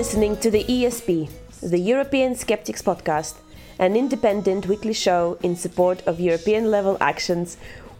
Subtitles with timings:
[0.00, 1.28] listening to the ESP,
[1.60, 3.34] the European Skeptics Podcast,
[3.78, 7.58] an independent weekly show in support of European level actions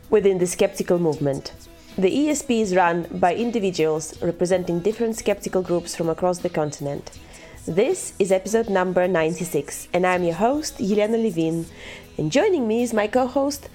[0.09, 1.53] within the skeptical movement.
[1.99, 7.19] The ESP is run by individuals representing different skeptical groups from across the continent.
[7.67, 11.67] This is episode number 96, and I'm your host, Jelena Levin,
[12.17, 13.69] and joining me is my co host,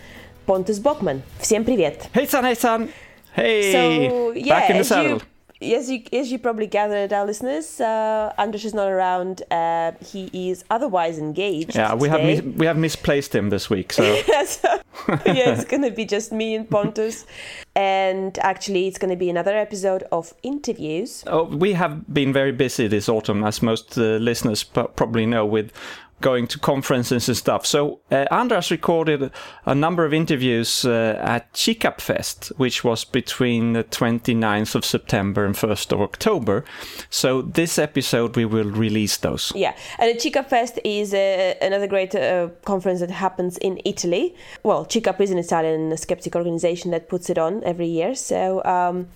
[0.47, 1.21] Pontus Böckman.
[1.37, 2.09] Всем привет!
[2.11, 2.89] Hey, son, hey, son!
[3.35, 3.71] Hey!
[3.71, 5.19] So, yeah, back in the saddle.
[5.19, 5.34] You,
[5.73, 9.41] as you as you probably gathered, our listeners, uh, András is not around.
[9.49, 11.75] Uh, he is otherwise engaged.
[11.75, 13.91] Yeah, we have mis- we have misplaced him this week.
[13.93, 14.03] So
[14.45, 14.79] So,
[15.25, 17.25] yeah, it's gonna be just me and Pontus,
[17.75, 21.23] and actually, it's gonna be another episode of interviews.
[21.27, 25.45] oh, we have been very busy this autumn, as most uh, listeners p- probably know,
[25.45, 25.71] with
[26.21, 27.65] going to conferences and stuff.
[27.65, 29.31] So uh, András recorded
[29.65, 35.45] a number of interviews uh, at CICAP Fest, which was between the 29th of September
[35.45, 36.63] and 1st of October.
[37.09, 39.51] So this episode we will release those.
[39.55, 44.35] Yeah, and the CICAP Fest is uh, another great uh, conference that happens in Italy.
[44.63, 48.15] Well, Chicap is an Italian skeptic organization that puts it on every year.
[48.15, 49.07] So, um,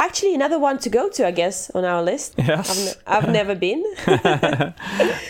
[0.00, 2.34] actually, another one to go to, I guess, on our list.
[2.38, 2.70] Yes.
[2.70, 3.82] I've, ne- I've never been.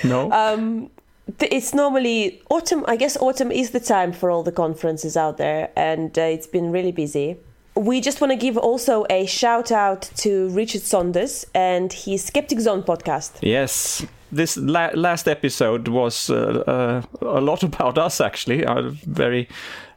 [0.05, 0.31] No.
[0.33, 0.91] um,
[1.39, 2.85] th- it's normally autumn.
[2.89, 6.47] I guess autumn is the time for all the conferences out there, and uh, it's
[6.47, 7.37] been really busy.
[7.75, 12.61] We just want to give also a shout out to Richard Saunders and his Skeptic
[12.61, 13.31] Zone podcast.
[13.41, 14.05] Yes.
[14.31, 18.67] This la- last episode was uh, uh, a lot about us, actually.
[18.67, 19.49] I'm very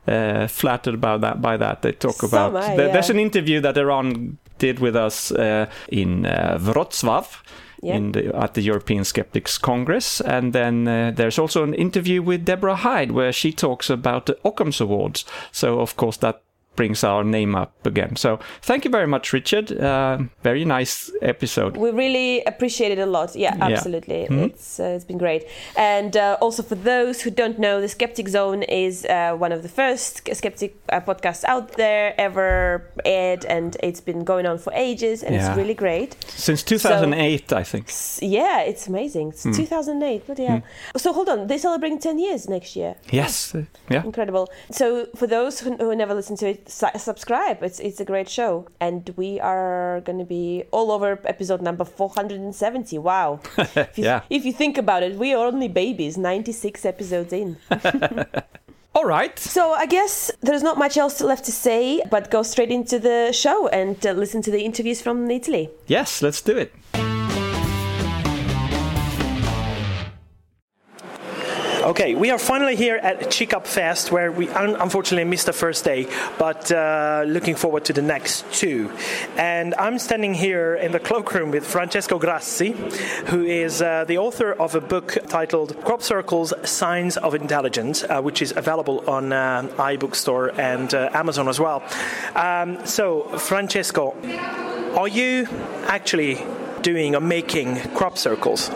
[0.07, 1.41] uh, flattered about that.
[1.41, 2.55] By that, they talk So about.
[2.55, 7.41] I, there- There's an interview that Iran did with us uh, in uh, Wrocław.
[7.81, 12.43] In the, at the European Skeptics Congress, and then uh, there's also an interview with
[12.43, 15.23] Deborah Hyde where she talks about the Ockham's Awards.
[15.51, 16.41] So of course that
[16.75, 18.15] brings our name up again.
[18.15, 19.71] So thank you very much, Richard.
[19.71, 21.77] Uh, very nice episode.
[21.77, 23.35] We really appreciate it a lot.
[23.35, 23.65] Yeah, Yeah.
[23.75, 24.21] absolutely.
[24.29, 25.43] It's uh, it's been great.
[25.77, 29.61] And uh, also for those who don't know, the Skeptic Zone is uh, one of
[29.63, 34.73] the first skeptic uh, podcasts out there ever aired, and it's been going on for
[34.73, 35.47] ages, and Yeah.
[35.49, 36.15] it's really great.
[36.27, 37.85] Since 2008, I think.
[38.21, 39.29] Yeah, it's amazing.
[39.29, 40.25] It's 2008.
[40.25, 40.61] Bloody hell.
[40.97, 42.95] So hold on, they celebrating 10 years next year.
[43.11, 43.53] Yes.
[43.89, 44.03] Yeah.
[44.03, 44.49] Incredible.
[44.71, 47.63] So for those who, who never listened to it, su- subscribe.
[47.63, 51.85] It's it's a great show, and we are going to be all over episode number
[51.85, 52.97] 470.
[52.99, 53.39] Wow.
[53.57, 54.21] If you, Yeah.
[54.29, 56.17] If you think about it, we are only babies.
[56.17, 57.57] 96 episodes in.
[58.95, 59.37] All right.
[59.39, 63.31] so I guess there's not much else left to say, but go straight into the
[63.33, 65.69] show and uh, listen to the interviews from Italy.
[65.87, 66.71] Yes, let's do it.
[71.85, 75.85] Okay, we are finally here at CICAP Fest, where we un- unfortunately missed the first
[75.85, 76.07] day,
[76.39, 78.91] but uh, looking forward to the next two.
[79.37, 82.71] And I'm standing here in the cloakroom with Francesco Grassi,
[83.27, 88.19] who is uh, the author of a book titled Crop Circles: Signs of Intelligence, uh,
[88.19, 91.83] which is available on uh, iBookstore and uh, Amazon as well.
[92.33, 94.15] Um, so, Francesco,
[94.97, 95.47] are you
[95.85, 96.43] actually
[96.81, 98.71] doing or making crop circles?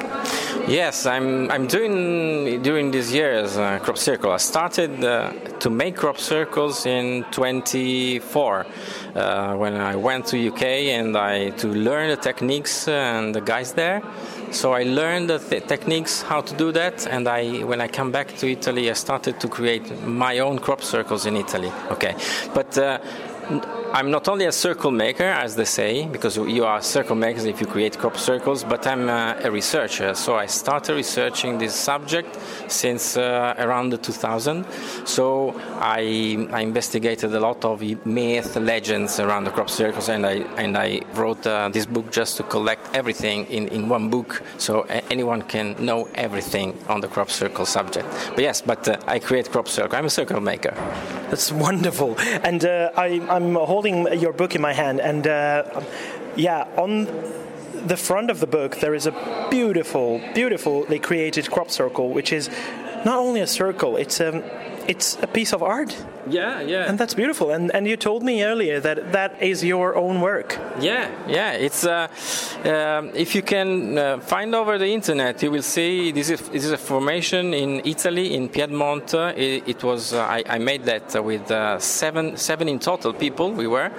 [0.70, 1.50] Yes, I'm.
[1.50, 4.32] I'm doing during these years uh, crop circle.
[4.32, 5.32] I started uh,
[5.62, 8.68] to make crop circles in 24
[9.16, 10.62] uh, when I went to UK
[10.94, 14.04] and I to learn the techniques and the guys there.
[14.52, 18.12] So I learned the th- techniques how to do that, and I when I come
[18.12, 21.72] back to Italy, I started to create my own crop circles in Italy.
[21.90, 22.14] Okay,
[22.54, 22.78] but.
[23.92, 27.60] I'm not only a circle maker, as they say, because you are circle makers if
[27.60, 30.14] you create crop circles, but I'm uh, a researcher.
[30.14, 34.66] So I started researching this subject since uh, around the 2000.
[35.06, 40.34] So I, I investigated a lot of myth, legends around the crop circles, and I
[40.58, 44.86] and I wrote uh, this book just to collect everything in, in one book, so
[44.90, 48.08] a- anyone can know everything on the crop circle subject.
[48.36, 49.98] But yes, but uh, I create crop circle.
[49.98, 50.76] I'm a circle maker.
[51.30, 52.16] That's wonderful.
[52.44, 55.64] And uh, I, I'm holding your book in my hand, and uh,
[56.36, 57.06] yeah, on
[57.88, 62.50] the front of the book there is a beautiful, beautifully created crop circle, which is
[63.06, 64.44] not only a circle; it's a,
[64.90, 65.96] it's a piece of art.
[66.30, 66.90] Yeah, yeah.
[66.90, 67.52] And that's beautiful.
[67.52, 70.58] And and you told me earlier that that is your own work.
[70.82, 71.66] Yeah, yeah.
[71.66, 72.08] It's uh,
[72.66, 76.66] um, if you can uh, find over the internet, you will see this is, this
[76.66, 79.14] is a formation in Italy, in Piedmont.
[79.14, 83.14] Uh, It, it was uh, I, I made that with uh, seven seven in total
[83.14, 83.92] people we were,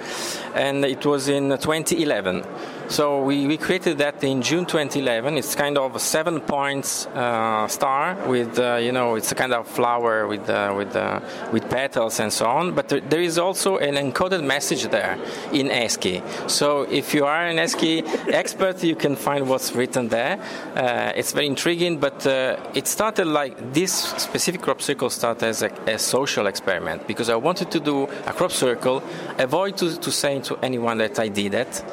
[0.55, 2.43] and it was in 2011.
[2.91, 5.37] So we, we created that in June 2011.
[5.37, 9.53] It's kind of a seven points uh, star with uh, you know it's a kind
[9.53, 11.21] of flower with uh, with uh,
[11.53, 12.73] with petals and so on.
[12.73, 15.17] But there, there is also an encoded message there
[15.53, 16.21] in ASCII.
[16.47, 20.37] So if you are an ASCII expert, you can find what's written there.
[20.75, 21.97] Uh, it's very intriguing.
[21.97, 27.07] But uh, it started like this specific crop circle started as a, a social experiment
[27.07, 29.01] because I wanted to do a crop circle,
[29.37, 31.85] avoid to, to say to anyone that I did it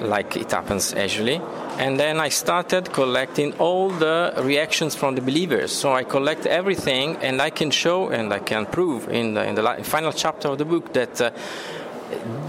[0.00, 1.40] like it happens usually.
[1.78, 5.72] And then I started collecting all the reactions from the believers.
[5.72, 9.54] So I collect everything, and I can show and I can prove in the, in
[9.54, 11.30] the final chapter of the book that uh,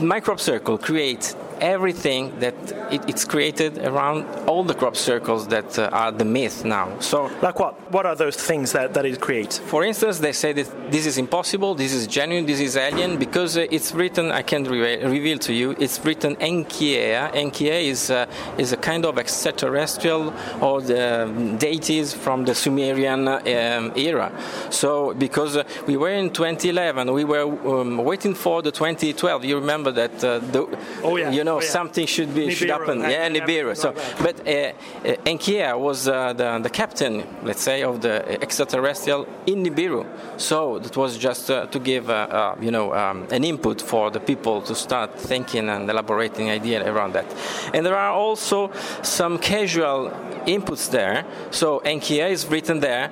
[0.01, 2.55] my crop circle creates everything that
[2.91, 6.87] it, it's created around all the crop circles that uh, are the myth now.
[6.99, 7.73] So Like what?
[7.91, 9.59] What are those things that, that it creates?
[9.59, 13.57] for instance, they say that this is impossible, this is genuine, this is alien, because
[13.57, 17.31] uh, it's written, I can re- reveal to you, it's written Enkiea.
[17.33, 18.25] Enkiea is, uh,
[18.57, 24.31] is a kind of extraterrestrial or the um, deities from the Sumerian um, era.
[24.69, 27.43] So, because uh, we were in 2011, we were
[27.81, 29.45] um, waiting for the 2012.
[29.45, 30.67] You remember that, uh, the,
[31.03, 31.31] Oh, yeah.
[31.31, 31.67] you know, Oh, yeah.
[31.67, 32.99] something should be should happen.
[33.01, 33.75] Yeah, and Nibiru.
[33.75, 39.27] So, but uh, uh, Enkia was uh, the, the captain, let's say, of the extraterrestrial
[39.45, 40.05] in Nibiru.
[40.37, 44.11] So that was just uh, to give, uh, uh, you know, um, an input for
[44.11, 47.25] the people to start thinking and elaborating idea around that.
[47.73, 50.11] And there are also some casual
[50.45, 51.25] inputs there.
[51.51, 53.11] So Enkia is written there.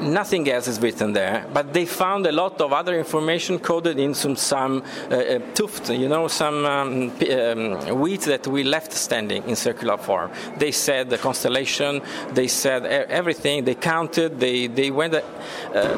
[0.00, 4.14] Nothing else is written there, but they found a lot of other information coded in
[4.14, 9.42] some some uh, uh, tuft, you know, some um, um, wheat that we left standing
[9.48, 10.30] in circular form.
[10.56, 12.00] They said the constellation,
[12.32, 13.64] they said everything.
[13.64, 14.40] They counted.
[14.40, 15.22] They they went uh,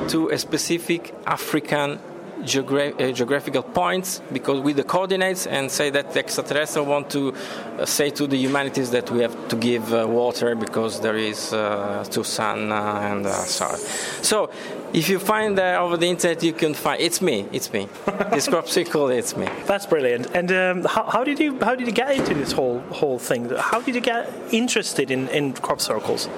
[0.09, 2.01] to a specific African
[2.43, 7.33] geogra- uh, geographical points because with the coordinates and say that the extraterrestrials want to
[7.79, 11.53] uh, say to the humanities that we have to give uh, water because there is
[11.53, 13.79] uh, too sun uh, and uh, on.
[14.23, 14.51] So
[14.93, 17.47] if you find uh, over the internet, you can find it's me.
[17.53, 17.89] It's me.
[18.31, 19.49] this crop circle, it's me.
[19.67, 20.27] That's brilliant.
[20.35, 23.49] And um, how, how did you how did you get into this whole whole thing?
[23.51, 26.29] How did you get interested in, in crop circles?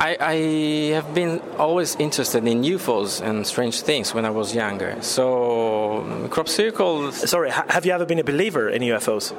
[0.00, 0.34] I, I
[0.94, 4.96] have been always interested in UFOs and strange things when I was younger.
[5.00, 9.32] So crop circles Sorry, have you ever been a believer in UFOs?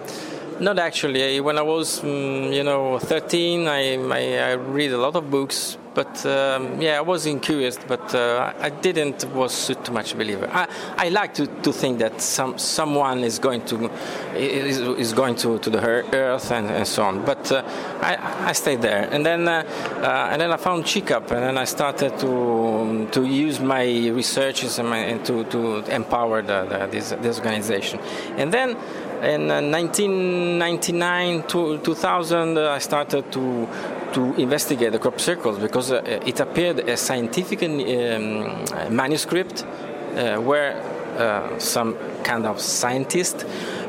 [0.60, 1.40] Not actually.
[1.42, 5.78] When I was, mm, you know, 13, I, I, I read a lot of books,
[5.94, 10.50] but um, yeah, I wasn't curious, but uh, I didn't was too much believer.
[10.51, 10.68] I,
[10.98, 13.90] I like to, to think that some someone is going to
[14.36, 17.24] is, is going to, to the earth and, and so on.
[17.24, 17.63] But uh,
[18.01, 19.63] I, I stayed there, and then uh,
[20.01, 24.80] uh, and then I found CICAP, and then I started to to use my researches
[24.80, 28.00] and, my, and to, to empower the, the, this, this organization,
[28.38, 28.78] and then
[29.24, 33.68] in uh, 1999 to 2000 uh, I started to
[34.14, 40.78] to investigate the crop circles because uh, it appeared a scientific um, manuscript uh, where
[41.18, 43.46] uh, some kind of scientist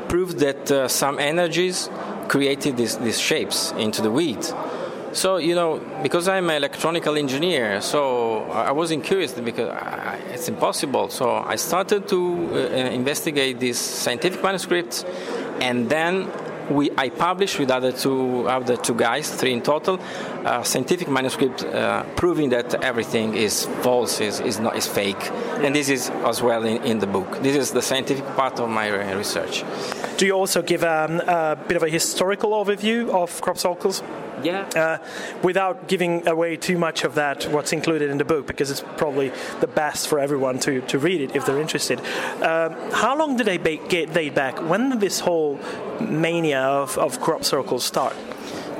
[0.07, 1.89] proved that uh, some energies
[2.27, 4.53] created these, these shapes into the wheat.
[5.15, 10.49] So you know, because I'm an electronical engineer, so I wasn't curious because I, it's
[10.49, 11.07] impossible.
[11.07, 12.57] So I started to uh,
[12.91, 15.05] investigate these scientific manuscripts,
[15.61, 16.29] and then
[16.69, 20.01] we I published with other two other two guys, three in total,
[20.43, 25.31] a scientific manuscript uh, proving that everything is false, is, is not is fake,
[25.63, 27.41] and this is as well in, in the book.
[27.41, 29.63] This is the scientific part of my uh, research.
[30.17, 34.03] Do you also give um, a bit of a historical overview of crop circles?
[34.45, 34.69] Yeah.
[34.75, 34.97] Uh,
[35.41, 39.31] without giving away too much of that, what's included in the book, because it's probably
[39.59, 41.99] the best for everyone to, to read it if they're interested.
[42.41, 44.61] Um, how long did they ba- get date back?
[44.69, 45.59] When did this whole
[45.99, 48.15] mania of, of crop circles start?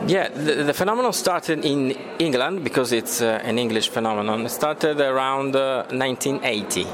[0.08, 4.46] Yeah, the, the phenomenon started in England because it's uh, an English phenomenon.
[4.46, 6.86] It started around uh, 1980.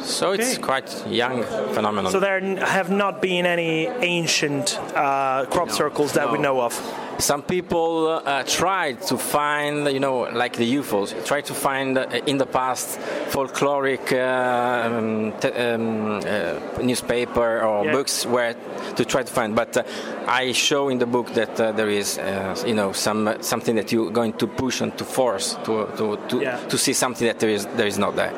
[0.00, 1.44] So it's quite young
[1.74, 2.10] phenomenon.
[2.10, 6.74] So there have not been any ancient uh, crop circles that we know of.
[7.22, 12.06] Some people uh, tried to find, you know, like the UFOs, tried to find uh,
[12.26, 12.98] in the past
[13.30, 17.92] folkloric uh, um, t- um, uh, newspaper or Yeah.
[17.92, 18.54] books where
[18.96, 19.54] to try to find.
[19.54, 19.82] But uh,
[20.26, 23.92] I show in the book that uh, there is, uh, you know, some something that
[23.92, 26.58] you're going to push and to force to to to, Yeah.
[26.68, 28.32] to see something that there is there is not there.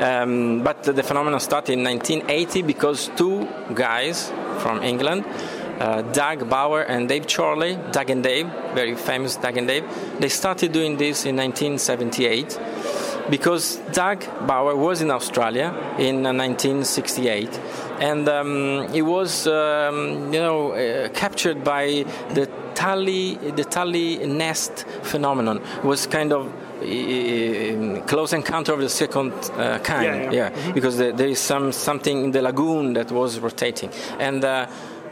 [0.00, 5.24] Um, but the phenomenon started in 1980 because two guys from England.
[5.78, 9.84] Uh, Doug Bower and Dave Chorley, Doug and Dave, very famous Doug and Dave,
[10.18, 12.58] they started doing this in 1978
[13.30, 15.68] because Doug Bower was in Australia
[15.98, 17.60] in uh, 1968,
[18.00, 22.04] and um, he was, um, you know, uh, captured by
[22.34, 25.58] the Tully, the Tully nest phenomenon.
[25.58, 30.72] It was kind of uh, close encounter of the second uh, kind, Yeah, yeah.
[30.72, 34.66] because there, there is some something in the lagoon that was rotating, and uh,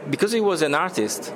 [0.09, 1.33] because he was an artist,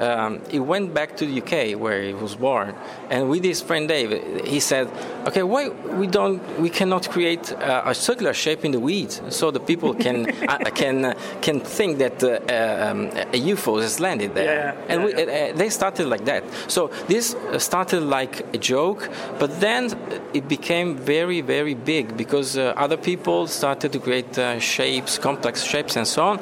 [0.00, 2.74] um, he went back to the UK where he was born,
[3.10, 4.10] and with his friend Dave,
[4.46, 4.88] he said,
[5.26, 9.50] "Okay, why we don't we cannot create uh, a circular shape in the weeds so
[9.50, 14.34] the people can uh, can uh, can think that uh, um, a UFO has landed
[14.34, 16.44] there." Yeah, yeah, and we, yeah, uh, they started like that.
[16.68, 19.94] So this uh, started like a joke, but then
[20.32, 25.62] it became very, very big because uh, other people started to create uh, shapes, complex
[25.62, 26.40] shapes, and so on.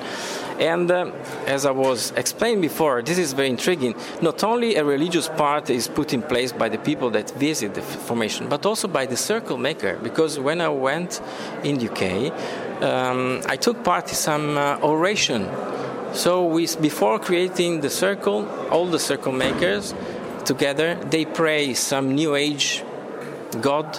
[0.58, 1.12] And uh,
[1.46, 3.94] as I was explaining before, this is very intriguing.
[4.20, 7.82] Not only a religious part is put in place by the people that visit the
[7.82, 9.98] formation, but also by the circle maker.
[10.02, 11.20] Because when I went
[11.62, 12.32] in UK,
[12.82, 15.48] um, I took part in some uh, oration
[16.12, 19.94] so we, before creating the circle, all the circle makers
[20.44, 22.82] together, they pray some new age
[23.60, 23.98] God,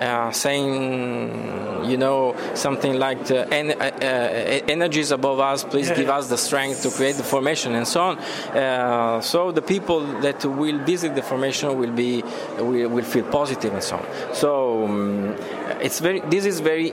[0.00, 6.08] uh, saying, you know, something like the en- uh, uh, energies above us, please give
[6.08, 8.18] us the strength to create the formation and so on.
[8.18, 12.22] Uh, so the people that will visit the formation will be
[12.58, 14.34] will, will feel positive and so on.
[14.34, 15.36] So um,
[15.80, 16.20] it's very.
[16.20, 16.92] This is very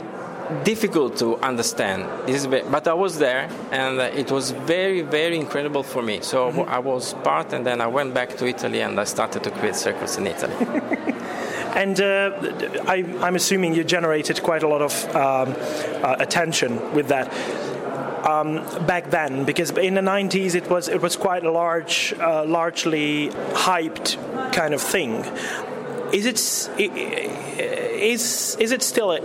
[0.64, 2.08] difficult to understand.
[2.28, 6.20] This is but I was there, and uh, it was very, very incredible for me.
[6.22, 9.52] So I was part, and then I went back to Italy, and I started to
[9.52, 10.56] create circles in Italy.
[11.76, 12.32] And uh,
[12.88, 15.56] I, I'm assuming you generated quite a lot of um,
[16.04, 17.34] uh, attention with that.
[18.28, 22.46] Um, back then, because in the 90s it was it was quite a large, uh,
[22.46, 24.16] largely hyped
[24.54, 25.26] kind of thing.
[26.14, 26.40] Is it
[28.04, 29.18] is is it still uh,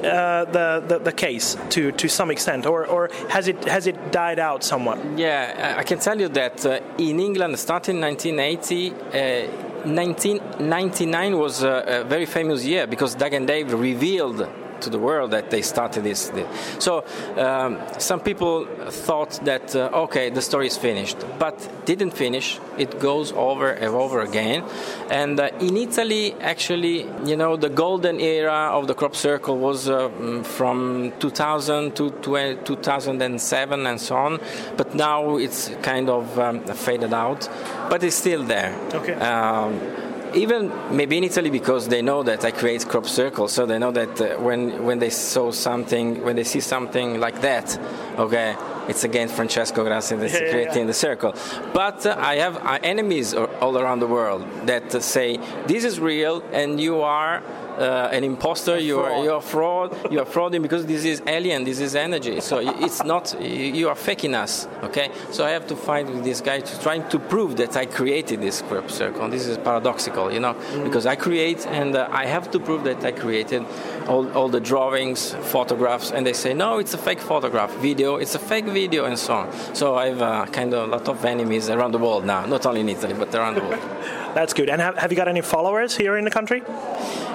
[0.44, 4.38] the, the the case to to some extent, or or has it has it died
[4.38, 4.98] out somewhat?
[5.18, 11.62] Yeah, I can tell you that uh, in England, starting in 1980, uh, 1999 was
[11.62, 14.48] a, a very famous year because Doug and Dave revealed
[14.82, 16.30] to the world that they started this.
[16.78, 17.04] So
[17.36, 22.58] um, some people thought that uh, okay, the story is finished, but didn't finish.
[22.76, 24.64] It goes over and over again.
[25.10, 29.88] And uh, in Italy, actually, you know, the golden era of the crop circle was
[29.88, 34.40] uh, mm, from 2000 to 20, 2007 and so on.
[34.76, 37.48] But now it's kind of um, faded out,
[37.90, 38.74] but it's still there.
[38.94, 39.14] Okay.
[39.14, 43.78] Um, even maybe in Italy because they know that I create crop circles, so they
[43.78, 47.78] know that uh, when when they saw something, when they see something like that,
[48.18, 48.56] okay,
[48.88, 50.86] it's again Francesco Grassi that's Yeah, creating yeah.
[50.86, 51.34] the circle.
[51.72, 55.98] But uh, I have uh, enemies all around the world that uh, say this is
[56.00, 57.42] real and you are.
[57.78, 61.62] Uh, an imposter, you are you are fraud, you are frauding because this is alien,
[61.62, 62.40] this is energy.
[62.40, 65.12] So it's not you are faking us, okay?
[65.30, 68.40] So I have to fight with this guy to trying to prove that I created
[68.40, 69.28] this crop circle.
[69.28, 73.04] This is paradoxical, you know, because I create and uh, I have to prove that
[73.04, 73.64] I created
[74.08, 78.34] all, all the drawings, photographs, and they say no, it's a fake photograph, video, it's
[78.34, 79.74] a fake video, and so on.
[79.74, 82.66] So I have uh, kind of a lot of enemies around the world now, not
[82.66, 83.82] only in Italy but around the world.
[84.38, 84.70] That's good.
[84.70, 86.62] And have, have you got any followers here in the country?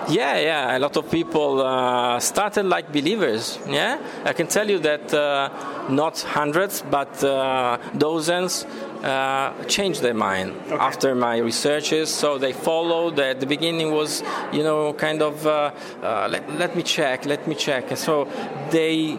[0.07, 0.77] Yeah, yeah.
[0.77, 3.59] A lot of people uh, started like believers.
[3.67, 5.49] Yeah, I can tell you that uh,
[5.89, 8.63] not hundreds, but uh, dozens
[9.03, 12.09] uh, changed their mind after my researches.
[12.09, 13.19] So they followed.
[13.19, 17.45] At the beginning was, you know, kind of uh, uh, let, let me check, let
[17.49, 17.89] me check.
[17.89, 18.29] And so
[18.71, 19.17] they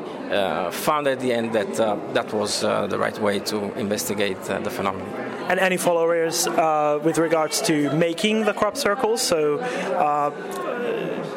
[0.70, 4.58] found at the end that uh, that was uh, the right way to investigate uh,
[4.60, 5.08] the phenomenon.
[5.48, 9.20] And any followers uh, with regards to making the crop circles?
[9.20, 10.30] So, uh,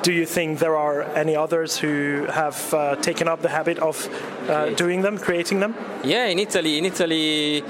[0.07, 4.07] do you think there are any others who have uh, taken up the habit of
[4.47, 5.75] uh, doing them, creating them?
[6.03, 7.61] Yeah, in Italy, in Italy,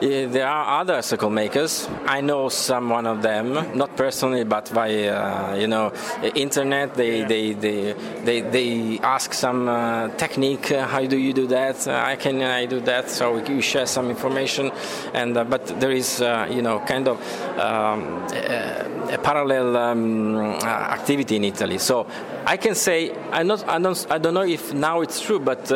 [0.00, 1.88] eh, there are other circle makers.
[2.06, 5.92] I know some one of them, not personally, but via uh, you know
[6.34, 6.94] internet.
[6.94, 7.94] They they, they
[8.24, 10.69] they they ask some uh, technique.
[10.70, 11.86] How do you do that?
[11.86, 13.10] Uh, I can I do that.
[13.10, 14.70] So we, share some information,
[15.14, 17.18] and uh, but there is uh, you know kind of
[17.58, 21.78] um, a, a parallel um, activity in Italy.
[21.78, 22.06] So
[22.46, 25.70] I can say I not I don't I don't know if now it's true, but.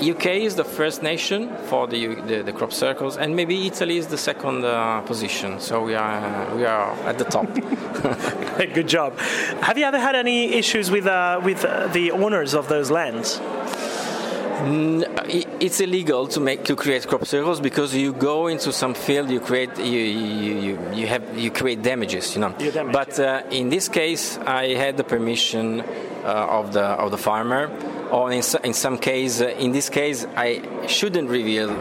[0.00, 3.66] Uh, uh, UK is the first nation for the, the, the crop circles, and maybe
[3.66, 5.60] Italy is the second uh, position.
[5.60, 7.46] So we are we are at the top.
[8.74, 9.18] Good job.
[9.62, 13.40] Have you ever had any issues with uh, with uh, the owners of those lands?
[15.60, 19.40] It's illegal to make to create crop circles because you go into some field, you
[19.40, 22.52] create you you, you, you have you create damages, you know.
[22.52, 27.18] Damage, but uh, in this case, I had the permission uh, of the of the
[27.18, 27.70] farmer,
[28.10, 31.76] or in, in some case, uh, in this case, I shouldn't reveal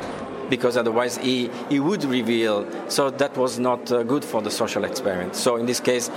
[0.49, 2.65] because otherwise he, he would reveal.
[2.89, 5.35] So that was not uh, good for the social experiment.
[5.35, 6.09] So in this case,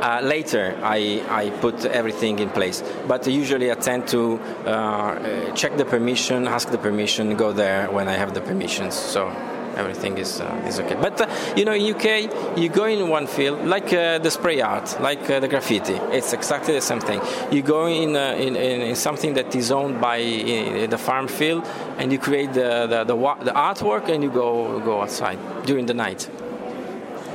[0.00, 2.82] uh, later, I, I put everything in place.
[3.06, 7.90] But usually, I tend to uh, uh, check the permission, ask the permission, go there
[7.90, 8.94] when I have the permissions.
[8.94, 9.28] So
[9.76, 10.94] everything is uh, is okay.
[10.94, 14.60] But uh, you know, in UK, you go in one field, like uh, the spray
[14.60, 15.94] art, like uh, the graffiti.
[16.12, 17.20] It's exactly the same thing.
[17.50, 20.18] You go in, uh, in, in in something that is owned by
[20.88, 21.66] the farm field,
[21.98, 25.94] and you create the the, the, the artwork, and you go go outside during the
[25.94, 26.28] night.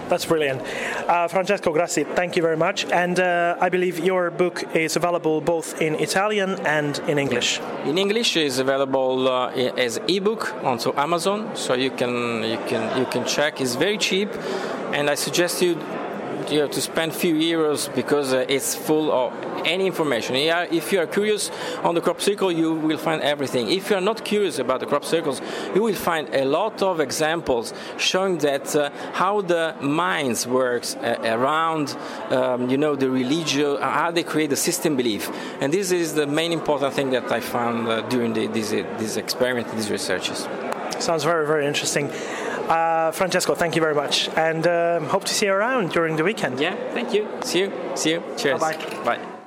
[0.10, 0.62] That's brilliant.
[1.08, 2.86] Uh, Francesco Grassi, thank you very much.
[2.86, 7.60] And uh, I believe your book is available both in Italian and in English.
[7.86, 13.06] In English, is available uh, as ebook onto Amazon, so you can you can you
[13.06, 13.62] can check.
[13.62, 14.30] It's very cheap,
[14.94, 15.76] and I suggest you
[16.52, 19.34] you have to spend few euros because uh, it's full of
[19.66, 20.36] any information.
[20.36, 21.52] Yeah, if you are curious
[21.84, 23.70] on the crop circle, you will find everything.
[23.70, 25.42] If you are not curious about the crop circles,
[25.76, 31.18] you will find a lot of examples showing that uh, how the minds works uh,
[31.24, 31.96] around,
[32.30, 35.30] um, you know, the religion, uh, how they create the system belief.
[35.62, 39.18] And this is the main important thing that I found uh, during the, these, these
[39.18, 40.48] experiments, these researches.
[41.00, 42.12] Sounds very, very interesting.
[42.70, 44.30] Uh, Francesco, thank you very much.
[44.38, 46.60] And um, hope to see you around during the weekend.
[46.60, 47.28] Yeah, thank you.
[47.42, 47.74] See you.
[47.96, 48.24] See you.
[48.38, 48.62] Cheers.
[48.62, 49.04] Bye-bye.
[49.04, 49.39] Bye.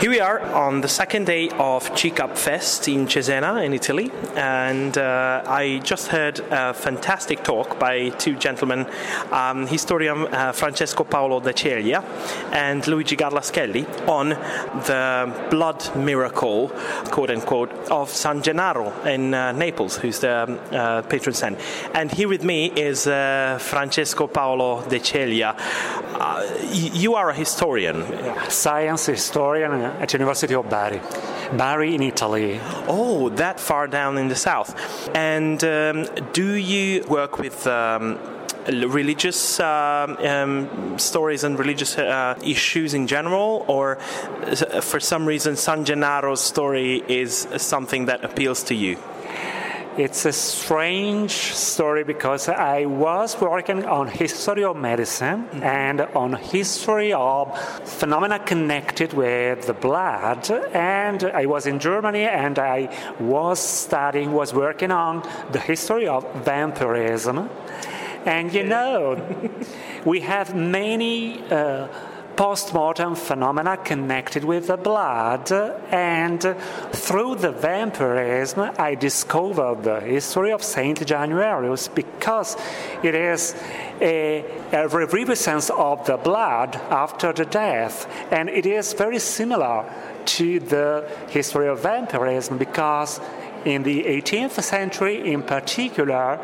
[0.00, 4.96] Here we are on the second day of CICAP Fest in Cesena, in Italy, and
[4.96, 8.86] uh, I just heard a fantastic talk by two gentlemen,
[9.30, 12.02] um, historian uh, Francesco Paolo De Ceglia
[12.50, 16.70] and Luigi Garlaschelli, on the blood miracle,
[17.10, 21.58] quote unquote, of San Gennaro in uh, Naples, who's the um, uh, patron saint.
[21.92, 25.54] And here with me is uh, Francesco Paolo De Ceglia.
[26.18, 28.02] Uh, you are a historian,
[28.48, 31.00] science historian at University of Bari,
[31.56, 32.60] Bari in Italy.
[32.86, 34.74] Oh, that far down in the south.
[35.14, 38.18] And um, do you work with um,
[38.66, 43.96] religious um, um, stories and religious uh, issues in general, or
[44.82, 48.96] for some reason San Gennaro's story is something that appeals to you?
[49.96, 57.12] It's a strange story because I was working on history of medicine and on history
[57.12, 60.48] of phenomena connected with the blood.
[60.72, 66.24] And I was in Germany and I was studying, was working on the history of
[66.44, 67.50] vampirism.
[68.24, 69.20] And you know,
[70.04, 71.42] we have many.
[71.50, 71.88] Uh,
[72.40, 75.52] post-mortem phenomena connected with the blood
[75.92, 76.56] and
[76.90, 82.56] through the vampirism i discovered the history of saint januarius because
[83.02, 83.54] it is
[84.00, 84.38] a,
[84.72, 89.84] a reviviscence of the blood after the death and it is very similar
[90.24, 93.20] to the history of vampirism because
[93.66, 96.40] in the 18th century in particular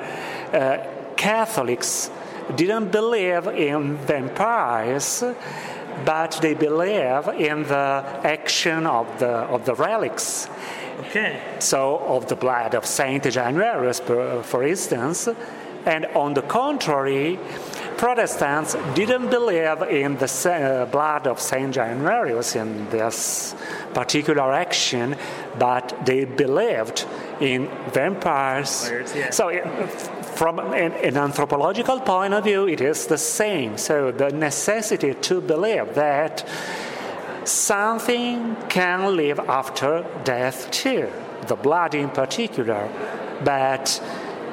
[0.53, 0.77] uh,
[1.17, 2.11] catholics
[2.55, 5.25] didn't believe in vampires
[6.05, 10.49] but they believe in the action of the, of the relics.
[11.01, 11.41] Okay.
[11.59, 15.29] So, of the blood of Saint Januarius, for, for instance.
[15.85, 17.39] And on the contrary,
[17.97, 23.55] Protestants didn't believe in the uh, blood of Saint Januarius in this
[23.95, 25.17] particular action,
[25.59, 27.07] but they believed
[27.41, 28.91] in vampires.
[29.15, 29.31] yeah.
[29.31, 29.49] So,
[30.37, 33.79] from an, an anthropological point of view, it is the same.
[33.79, 36.47] So, the necessity to believe that
[37.45, 41.11] something can live after death too,
[41.47, 42.89] the blood in particular.
[43.45, 44.03] But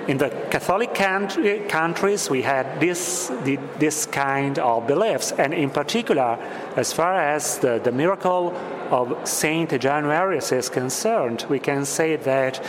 [0.08, 3.32] in the Catholic country, countries, we had this,
[3.80, 6.38] this kind of beliefs, and in particular,
[6.76, 8.54] as far as the, the miracle
[8.92, 12.62] of Saint Januarius is concerned, we can say that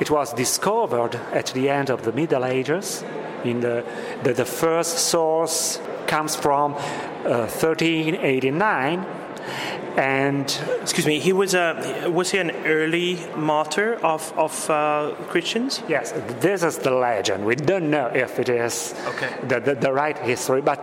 [0.00, 3.04] it was discovered at the end of the Middle Ages.
[3.44, 3.84] In the,
[4.24, 9.06] the, the first source comes from uh, 1389,
[9.96, 11.18] and Excuse me.
[11.18, 15.82] He was a was he an early martyr of of uh, Christians?
[15.88, 17.44] Yes, this is the legend.
[17.44, 19.28] We don't know if it is Okay.
[19.46, 20.78] the, the, the right history, but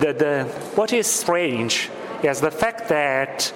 [0.00, 1.90] the, the, what is strange
[2.22, 3.52] is the fact that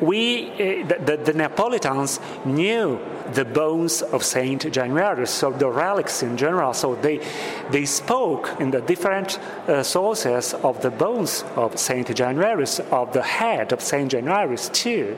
[0.00, 2.98] we, eh, the, the, the Neapolitans, knew
[3.32, 6.74] the bones of Saint Januarius, so the relics in general.
[6.74, 7.20] So they,
[7.70, 13.22] they spoke in the different uh, sources of the bones of Saint Januarius, of the
[13.22, 15.16] head of Saint Januarius too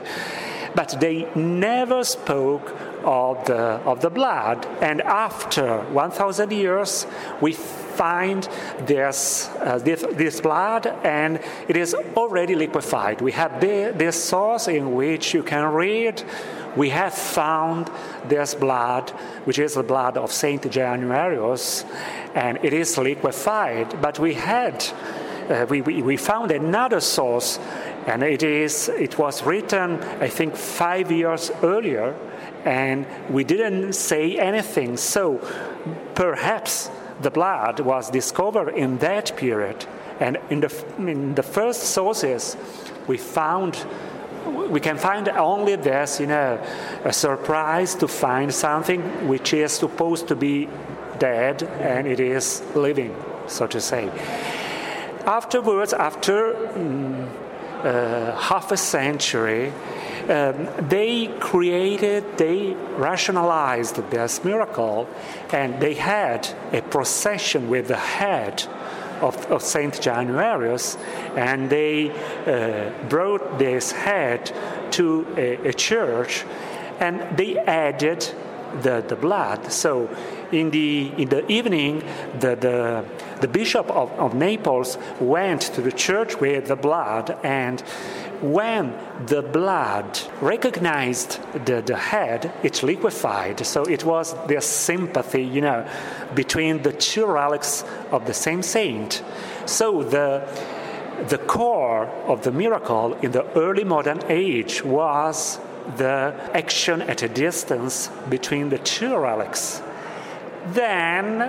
[0.75, 2.71] but they never spoke
[3.03, 4.63] of the, of the blood.
[4.79, 7.07] And after 1,000 years,
[7.41, 7.53] we
[7.97, 8.47] find
[8.85, 13.21] this, uh, this, this blood and it is already liquefied.
[13.21, 16.23] We have the, this source in which you can read.
[16.75, 17.89] We have found
[18.29, 19.09] this blood,
[19.45, 21.85] which is the blood of Saint Januarius,
[22.35, 23.99] and it is liquefied.
[23.99, 24.85] But we had
[25.49, 27.57] uh, we, we, we found another source,
[28.05, 32.13] and it is it was written I think five years earlier,
[32.63, 34.97] and we didn't say anything.
[34.97, 35.39] So
[36.13, 39.85] perhaps the blood was discovered in that period,
[40.19, 42.57] and in the in the first sources
[43.07, 43.85] we found.
[44.69, 46.61] We can find only this, you know,
[47.03, 50.69] a surprise to find something which is supposed to be
[51.19, 53.15] dead and it is living,
[53.47, 54.09] so to say.
[55.25, 57.27] Afterwards, after mm,
[57.83, 59.73] uh, half a century,
[60.29, 65.07] um, they created, they rationalized this miracle,
[65.51, 68.63] and they had a procession with the head
[69.21, 70.97] of, of Saint Januarius,
[71.35, 74.51] and they uh, brought this head
[74.91, 76.45] to a, a church,
[76.99, 78.29] and they added
[78.81, 79.71] the, the blood.
[79.71, 80.09] So
[80.51, 82.03] in the, in the evening,
[82.39, 83.05] the, the,
[83.41, 87.81] the bishop of, of Naples went to the church with the blood, and
[88.41, 88.93] when
[89.25, 93.65] the blood recognized the, the head, it liquefied.
[93.65, 95.87] So it was this sympathy, you know,
[96.35, 99.23] between the two relics of the same saint.
[99.65, 100.47] So the,
[101.29, 105.59] the core of the miracle in the early modern age was
[105.95, 109.81] the action at a distance between the two relics.
[110.67, 111.39] Then,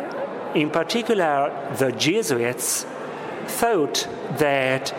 [0.54, 2.86] in particular, the Jesuits
[3.46, 4.08] thought
[4.38, 4.94] that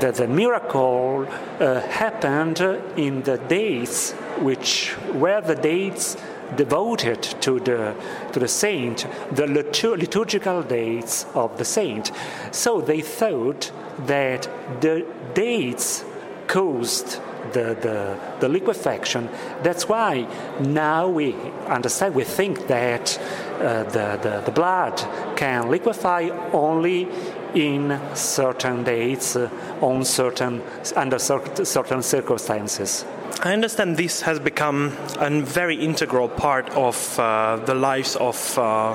[0.00, 1.26] the, the miracle
[1.58, 2.60] uh, happened
[2.96, 6.16] in the dates which were the dates
[6.56, 7.94] devoted to the,
[8.32, 12.10] to the saint, the litur- liturgical dates of the saint.
[12.50, 13.70] So they thought
[14.06, 14.48] that
[14.80, 16.04] the dates
[16.46, 17.20] caused
[17.52, 19.28] the, the, the liquefaction.
[19.62, 20.26] That's why
[20.60, 21.34] now we
[21.66, 23.18] understand, we think that
[23.60, 24.96] uh, the, the, the blood
[25.36, 27.08] can liquefy only
[27.54, 29.50] in certain dates, uh,
[29.80, 30.62] on certain,
[30.96, 33.04] under cer- certain circumstances.
[33.42, 38.94] I understand this has become a very integral part of uh, the lives of uh,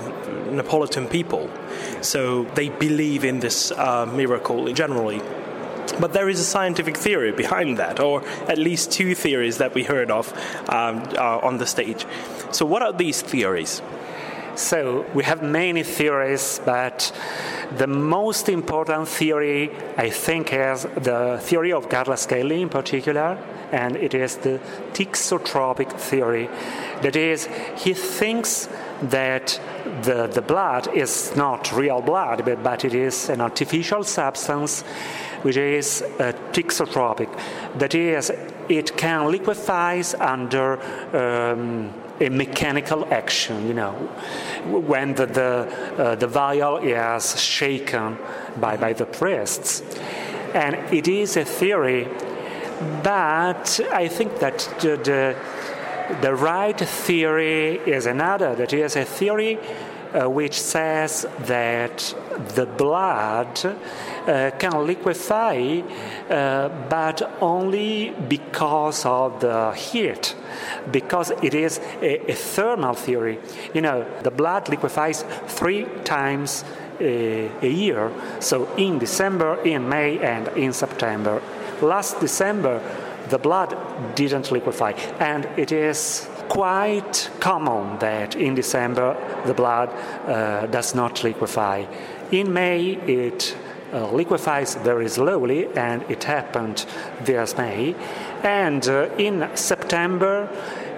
[0.52, 1.50] Neapolitan people.
[2.02, 5.22] So they believe in this uh, miracle generally.
[6.00, 9.84] But there is a scientific theory behind that, or at least two theories that we
[9.84, 10.34] heard of
[10.70, 12.06] um, uh, on the stage.
[12.52, 13.82] So, what are these theories?
[14.56, 17.12] So we have many theories, but
[17.78, 23.38] the most important theory, I think, is the theory of Kelly in particular,
[23.74, 24.62] and it is the
[24.94, 26.50] thixotropic theory.
[27.02, 28.70] That is, he thinks
[29.02, 29.60] that
[30.04, 34.86] the, the blood is not real blood, but, but it is an artificial substance
[35.46, 37.30] which is uh, thixotropic.
[37.78, 38.32] That is,
[38.68, 40.82] it can liquefy under
[41.16, 43.92] um, a mechanical action, you know,
[44.66, 48.18] when the, the, uh, the vial is shaken
[48.58, 49.84] by, by the priests.
[50.56, 52.08] And it is a theory,
[53.04, 55.36] but I think that the, the,
[56.22, 59.60] the right theory is another, that is a theory
[60.16, 62.16] uh, which says that
[62.56, 65.82] the blood uh, can liquefy,
[66.30, 70.36] uh, but only because of the heat,
[70.92, 73.40] because it is a, a thermal theory.
[73.74, 76.64] You know, the blood liquefies three times
[77.00, 81.42] a, a year, so in December, in May, and in September.
[81.82, 82.82] Last December,
[83.30, 83.76] the blood
[84.16, 91.24] didn't liquefy, and it is quite common that in December the blood uh, does not
[91.24, 91.86] liquefy.
[92.32, 93.56] In May it
[93.94, 96.86] uh, liquefies very slowly, and it happened
[97.22, 97.96] this May.
[98.44, 100.50] And uh, in September,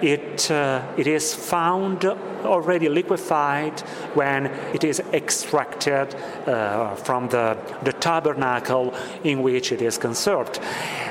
[0.02, 2.04] it, uh, it is found
[2.44, 3.80] already liquefied
[4.14, 6.14] when it is extracted
[6.46, 10.60] uh, from the, the tabernacle in which it is conserved.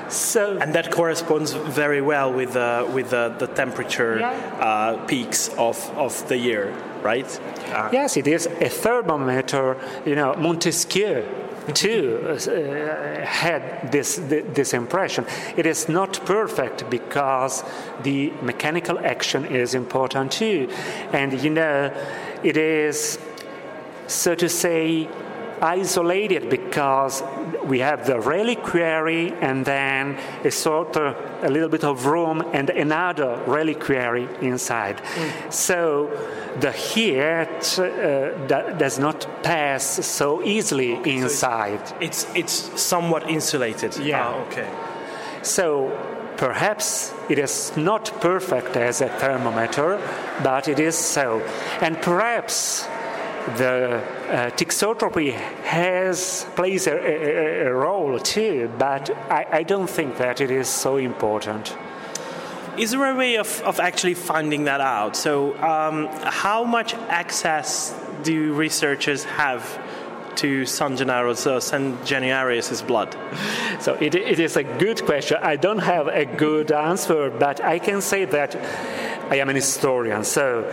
[0.09, 5.77] So, And that corresponds very well with the with the, the temperature uh, peaks of,
[5.97, 6.73] of the year,
[7.03, 7.27] right?
[7.73, 9.77] Uh, Yes, it is a thermometer.
[10.05, 11.25] You know, Montesquieu
[11.73, 15.25] too uh, had this this impression.
[15.55, 17.63] It is not perfect because
[18.03, 20.69] the mechanical action is important too,
[21.13, 21.91] and you know,
[22.43, 23.19] it is
[24.07, 25.09] so to say
[25.61, 27.23] isolated because
[27.63, 32.69] we have the reliquary and then a sort of a little bit of room and
[32.69, 35.01] another reliquary inside.
[35.49, 36.09] So
[36.59, 41.81] the heat uh, do- does not pass so easily inside.
[41.99, 43.97] it's it's somewhat insulated.
[43.97, 44.27] Yeah.
[44.27, 44.69] Ah, okay.
[45.41, 45.91] So
[46.37, 49.99] perhaps it is not perfect as a thermometer,
[50.43, 51.41] but it is so.
[51.81, 52.87] And perhaps
[53.55, 55.31] the uh, thixotropy
[55.63, 60.67] has plays a, a, a role too, but I, I don't think that it is
[60.67, 61.75] so important.
[62.77, 65.15] Is there a way of, of actually finding that out?
[65.15, 69.63] So, um, how much access do researchers have
[70.35, 71.97] to San Gennaro's, uh, San
[72.85, 73.15] blood?
[73.79, 75.37] So it, it is a good question.
[75.41, 78.55] I don't have a good answer, but I can say that
[79.31, 80.23] I am an historian.
[80.23, 80.65] So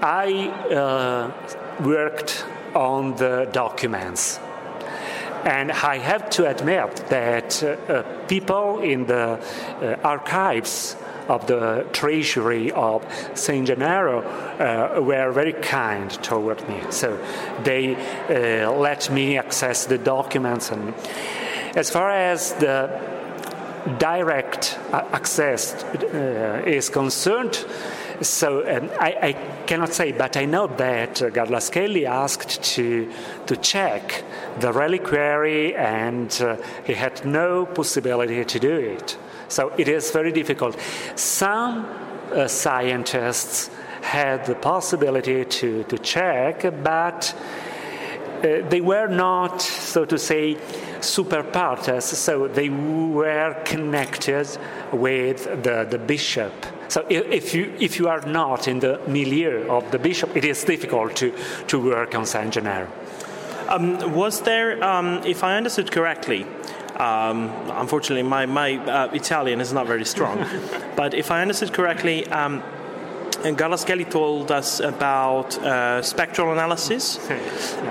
[0.00, 4.38] I uh, worked on the documents.
[5.44, 9.40] And I have to admit that uh, uh, people in the
[9.80, 10.96] uh, archives
[11.28, 16.80] of the treasury of Saint Gennaro uh, were very kind toward me.
[16.90, 17.18] So
[17.62, 20.72] they uh, let me access the documents.
[20.72, 20.94] And
[21.76, 22.90] as far as the
[23.98, 25.84] direct uh, access
[26.66, 27.64] is concerned,
[28.20, 29.32] so um, I, I
[29.66, 33.12] cannot say, but I know that uh, Garlaschelli asked to
[33.46, 34.24] to check
[34.60, 39.16] the reliquary, and uh, he had no possibility to do it.
[39.48, 40.78] So it is very difficult.
[41.14, 41.86] Some
[42.32, 43.70] uh, scientists
[44.02, 47.34] had the possibility to, to check, but
[48.38, 50.56] uh, they were not, so to say,
[51.00, 54.46] super partes, so they were connected
[54.92, 56.52] with the, the bishop.
[56.88, 60.64] So if you, if you are not in the milieu of the bishop, it is
[60.64, 61.34] difficult to,
[61.68, 62.88] to work on Saint Gennaro.
[63.68, 66.46] Um, was there, um, if I understood correctly,
[66.96, 70.44] um, unfortunately my, my uh, Italian is not very strong,
[70.96, 72.26] but if I understood correctly,
[73.44, 77.18] and Garlaschelli told us about uh, spectral analysis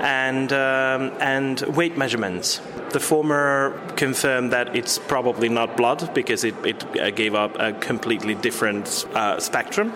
[0.02, 2.62] and um, and weight measurements.
[2.92, 7.74] The former confirmed that it's probably not blood because it, it uh, gave up a
[7.74, 9.94] completely different uh, spectrum.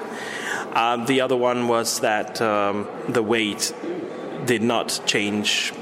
[0.74, 3.74] Um, the other one was that um, the weight
[4.46, 5.74] did not change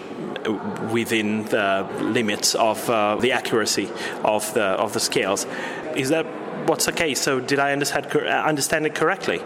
[0.92, 3.90] within the limits of uh, the accuracy
[4.24, 5.46] of the of the scales.
[5.96, 6.26] Is that
[6.68, 7.22] what's the case?
[7.22, 9.42] So did I understand uh, understand it correctly?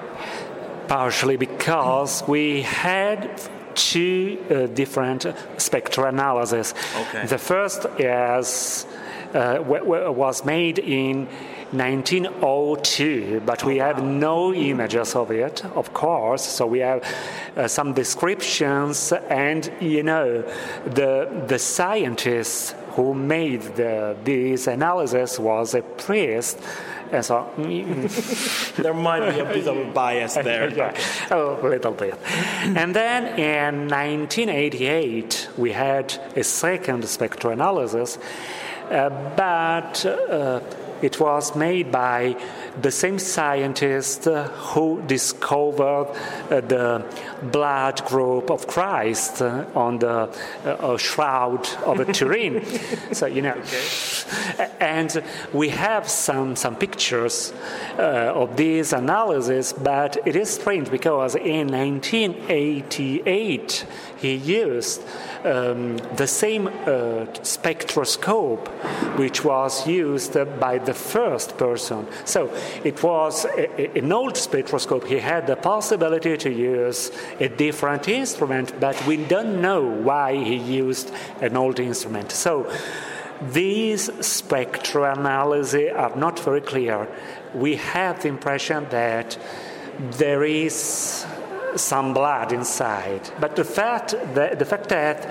[0.88, 3.42] partially because we had
[3.76, 5.26] two uh, different
[5.58, 6.74] spectral analyses.
[6.96, 7.26] Okay.
[7.26, 8.86] The first is
[9.34, 11.28] uh, w- w- was made in
[11.72, 16.44] 1902, but we have no images of it, of course.
[16.44, 17.04] So we have
[17.58, 20.44] uh, some descriptions, and you know,
[20.86, 26.60] the the scientist who made the, this analysis was a priest.
[27.14, 27.48] And so
[28.82, 30.70] There might be a bit of a bias there.
[30.74, 30.94] yeah,
[31.30, 32.16] a little bit.
[32.76, 38.18] and then in 1988, we had a second spectroanalysis,
[38.90, 40.60] uh, but uh,
[41.04, 42.36] it was made by
[42.82, 46.08] the same scientist who discovered
[46.50, 47.06] uh, the
[47.52, 50.30] blood group of Christ uh, on the
[50.66, 52.66] uh, shroud of a Turin.
[53.12, 53.62] so, you know.
[54.80, 57.54] And we have some, some pictures
[58.00, 63.86] uh, of this analysis, but it is strange because in 1988
[64.18, 65.02] he used
[65.46, 68.68] um, the same uh, spectroscope
[69.18, 72.08] which was used by the first person.
[72.26, 72.52] So
[72.84, 75.06] it was a, a- an old spectroscope.
[75.06, 80.56] He had the possibility to use a different instrument, but we don't know why he
[80.56, 82.32] used an old instrument.
[82.32, 82.72] So
[83.52, 87.08] these spectral analyses are not very clear.
[87.54, 89.38] We have the impression that
[90.18, 91.26] there is
[91.76, 93.30] some blood inside.
[93.40, 95.26] But the fact that, the fact that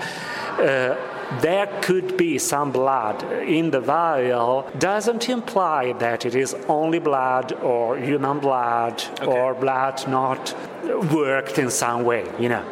[0.59, 6.99] uh, there could be some blood in the vial doesn't imply that it is only
[6.99, 10.55] blood or human blood or blood not
[11.11, 12.65] worked in some way, you know.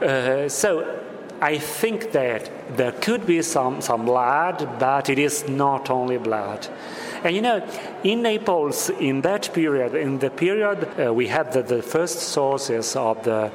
[0.00, 1.00] Uh, so
[1.40, 6.68] I think that there could be some, some blood, but it is not only blood.
[7.24, 7.66] And you know,
[8.04, 12.96] in Naples, in that period, in the period uh, we had the, the first sources
[12.96, 13.52] of the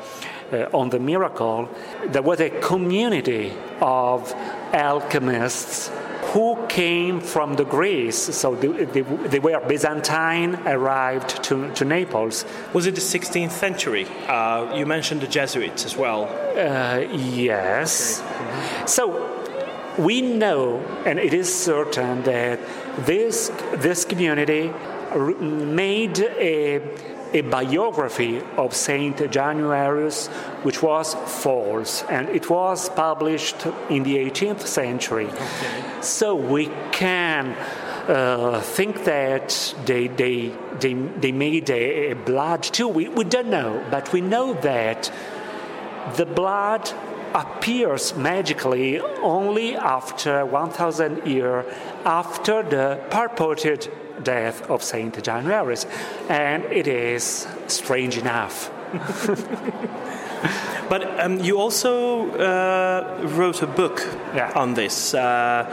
[0.52, 1.68] uh, on the miracle,
[2.08, 4.32] there was a community of
[4.72, 5.90] alchemists
[6.34, 8.18] who came from the Greece.
[8.36, 12.46] So they, they, they were Byzantine, arrived to, to Naples.
[12.74, 14.08] Was it the 16th century?
[14.28, 16.26] Uh, you mentioned the Jesuits as well.
[16.56, 18.24] Uh, yes.
[18.86, 19.43] So
[19.98, 22.60] we know, and it is certain that
[23.06, 24.72] this this community
[25.40, 26.82] made a,
[27.34, 30.28] a biography of Saint Januarius,
[30.64, 35.30] which was false, and it was published in the 18th century.
[36.02, 37.56] So we can.
[38.04, 40.52] Uh, think that they, they,
[40.82, 42.90] they, they made a, a blood too.
[42.90, 45.10] We, we don't know, but we know that
[46.18, 46.92] the blood
[47.34, 51.66] appears magically only after 1000 years
[52.06, 53.92] after the purported
[54.24, 55.86] death of Saint Januarius.
[56.30, 58.72] And it is strange enough.
[60.90, 64.52] But um, you also uh, wrote a book Yeah.
[64.56, 65.14] on this.
[65.14, 65.66] Uh,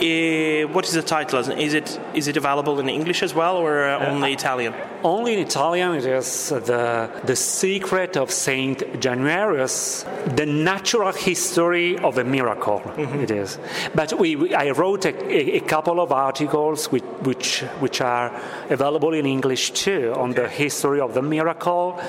[0.00, 1.38] eh, what is the title?
[1.40, 4.74] Is it is it available in English as well, or uh, only Italian?
[5.04, 10.04] Only in Italian it is the, the secret of Saint Januarius,
[10.36, 12.82] the natural history of a miracle.
[12.96, 13.58] It is.
[13.94, 18.32] But we, we- I wrote a, a, a couple of articles which, which, which are
[18.70, 22.00] available in English too on the history of the miracle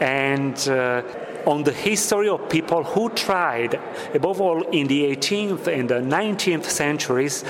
[0.00, 1.02] and uh,
[1.48, 3.80] on the history of people who tried,
[4.12, 7.42] above all in the 18th and the 19th centuries,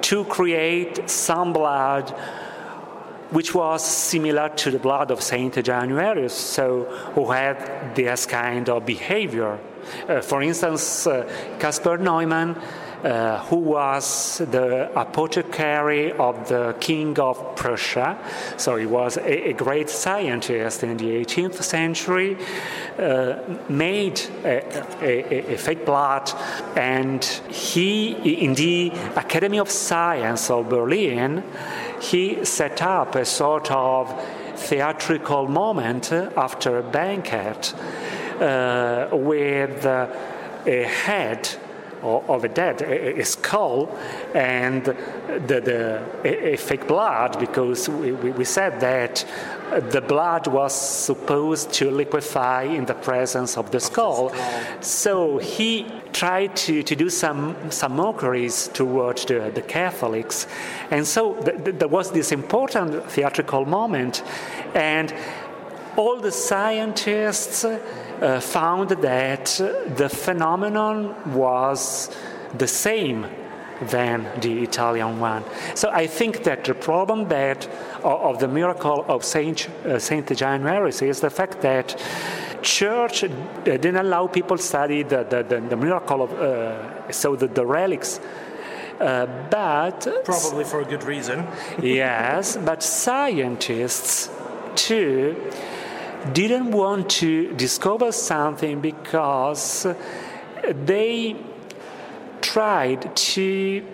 [0.00, 2.10] to create some blood
[3.30, 8.84] which was similar to the blood of Saint Januarius, so who had this kind of
[8.84, 9.58] behavior.
[10.08, 11.28] Uh, for instance, uh,
[11.58, 12.56] Caspar Neumann,
[13.04, 18.18] uh, who was the apothecary of the king of Prussia,
[18.56, 22.36] so he was a, a great scientist in the 18th century,
[22.98, 23.36] uh,
[23.68, 24.62] made a,
[25.02, 26.30] a, a fake blood,
[26.76, 28.12] and he,
[28.44, 31.44] in the Academy of Science of Berlin,
[32.00, 34.12] he set up a sort of
[34.56, 37.74] theatrical moment after a banquet
[38.40, 40.08] uh, with uh,
[40.66, 41.48] a head
[42.06, 43.96] of a dead, a, a skull,
[44.34, 49.24] and the, the, a, fake blood, because we, we said that
[49.90, 54.32] the blood was supposed to liquefy in the presence of the skull.
[54.80, 60.46] So he tried to, to do some, some mockeries towards the, the Catholics.
[60.90, 64.22] And so th- th- there was this important theatrical moment,
[64.74, 65.12] and
[65.96, 67.64] all the scientists
[68.20, 69.46] uh, found that
[69.96, 72.14] the phenomenon was
[72.56, 73.26] the same
[73.82, 75.44] than the Italian one.
[75.74, 77.68] So I think that the problem that
[78.02, 82.00] of the miracle of Saint uh, Saint Januarius is the fact that
[82.62, 83.28] church uh,
[83.64, 88.20] didn't allow people study the, the, the, the miracle of uh, so the, the relics.
[88.98, 91.46] Uh, but Probably for a good reason.
[91.82, 94.30] yes, but scientists
[94.74, 95.36] too
[96.32, 99.86] didn't want to discover something because
[100.84, 101.36] they
[102.40, 103.84] tried to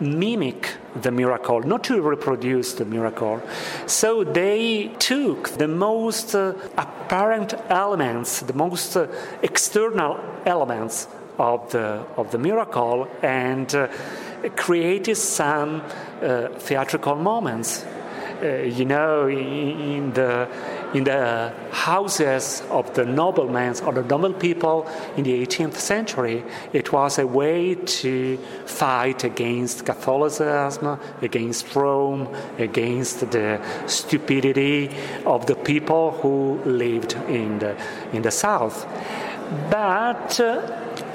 [0.00, 3.40] mimic the miracle, not to reproduce the miracle.
[3.86, 9.08] So they took the most uh, apparent elements, the most uh,
[9.42, 13.88] external elements of the, of the miracle, and uh,
[14.56, 15.82] created some
[16.58, 17.84] theatrical moments.
[18.42, 20.46] You know, in, in the
[20.96, 26.90] in the houses of the noblemen or the noble people in the 18th century, it
[26.90, 34.90] was a way to fight against Catholicism, against Rome, against the stupidity
[35.26, 37.76] of the people who lived in the
[38.14, 38.86] in the south.
[39.70, 40.62] But uh,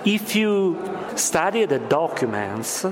[0.05, 0.77] if you
[1.15, 2.91] study the documents, uh,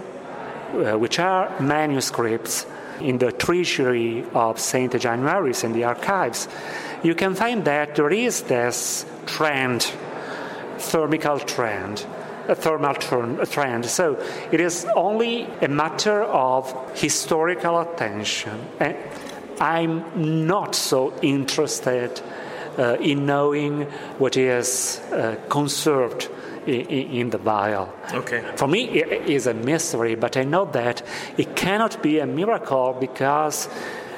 [0.98, 2.66] which are manuscripts
[3.02, 6.48] in the treasury of Saint Januarius in the archives,
[7.04, 9.92] you can find that there is this trend,
[10.78, 12.06] thermical trend,
[12.48, 13.86] a thermal trend.
[13.86, 14.16] So
[14.52, 18.60] it is only a matter of historical attention.
[18.80, 18.98] And
[19.60, 22.22] I'm not so interested
[22.78, 23.84] uh, in knowing
[24.18, 26.30] what is uh, conserved
[26.68, 27.94] in, in the vial.
[28.14, 28.44] Okay.
[28.56, 31.02] For me, it is a mystery, but I know that
[31.38, 33.70] it cannot be a miracle because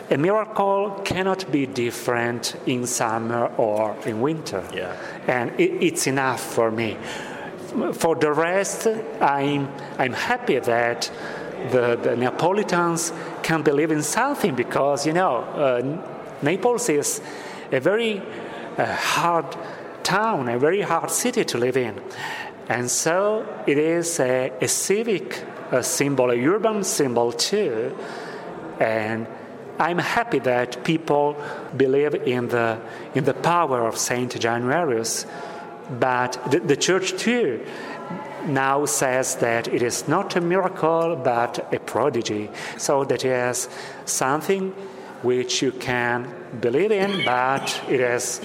[0.09, 4.63] a miracle cannot be different in summer or in winter.
[4.73, 4.95] Yeah.
[5.27, 6.97] And it, it's enough for me.
[7.93, 8.87] For the rest,
[9.21, 11.09] I'm, I'm happy that
[11.71, 13.13] the, the Neapolitans
[13.43, 15.81] can believe in something because, you know, uh,
[16.41, 17.21] Naples is
[17.71, 18.21] a very
[18.77, 19.45] uh, hard
[20.03, 22.01] town, a very hard city to live in.
[22.69, 27.95] And so it is a, a civic a symbol, a urban symbol too.
[28.79, 29.25] And
[29.79, 31.41] I'm happy that people
[31.75, 32.79] believe in the,
[33.15, 35.25] in the power of Saint Januarius,
[35.99, 37.65] but the, the church too
[38.45, 42.49] now says that it is not a miracle but a prodigy.
[42.77, 43.69] So that is
[44.05, 44.71] something
[45.21, 48.41] which you can believe in, but it is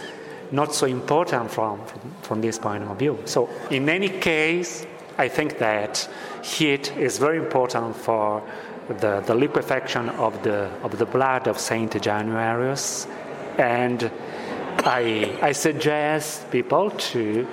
[0.52, 3.18] not so important from, from, from this point of view.
[3.24, 4.86] So, in any case,
[5.18, 6.08] I think that
[6.42, 8.42] heat is very important for
[8.88, 13.08] the, the liquefaction of the, of the blood of Saint Januarius,
[13.58, 14.10] and
[14.78, 17.46] I, I suggest people to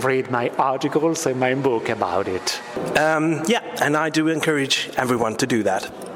[0.00, 2.60] read my articles and my book about it.
[2.96, 6.09] Um, yeah, and I do encourage everyone to do that.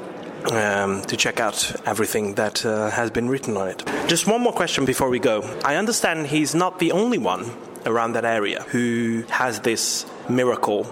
[0.51, 3.83] Um, to check out everything that uh, has been written on it.
[4.07, 5.41] Just one more question before we go.
[5.65, 7.51] I understand he's not the only one
[7.85, 10.85] around that area who has this miracle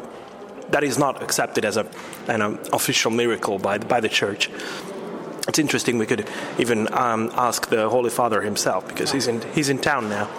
[0.69, 1.85] that is not accepted as a,
[2.27, 4.49] an um, official miracle by, by the church.
[5.47, 5.97] It's interesting.
[5.97, 6.25] We could
[6.57, 10.29] even um, ask the Holy Father himself because he's in he's in town now.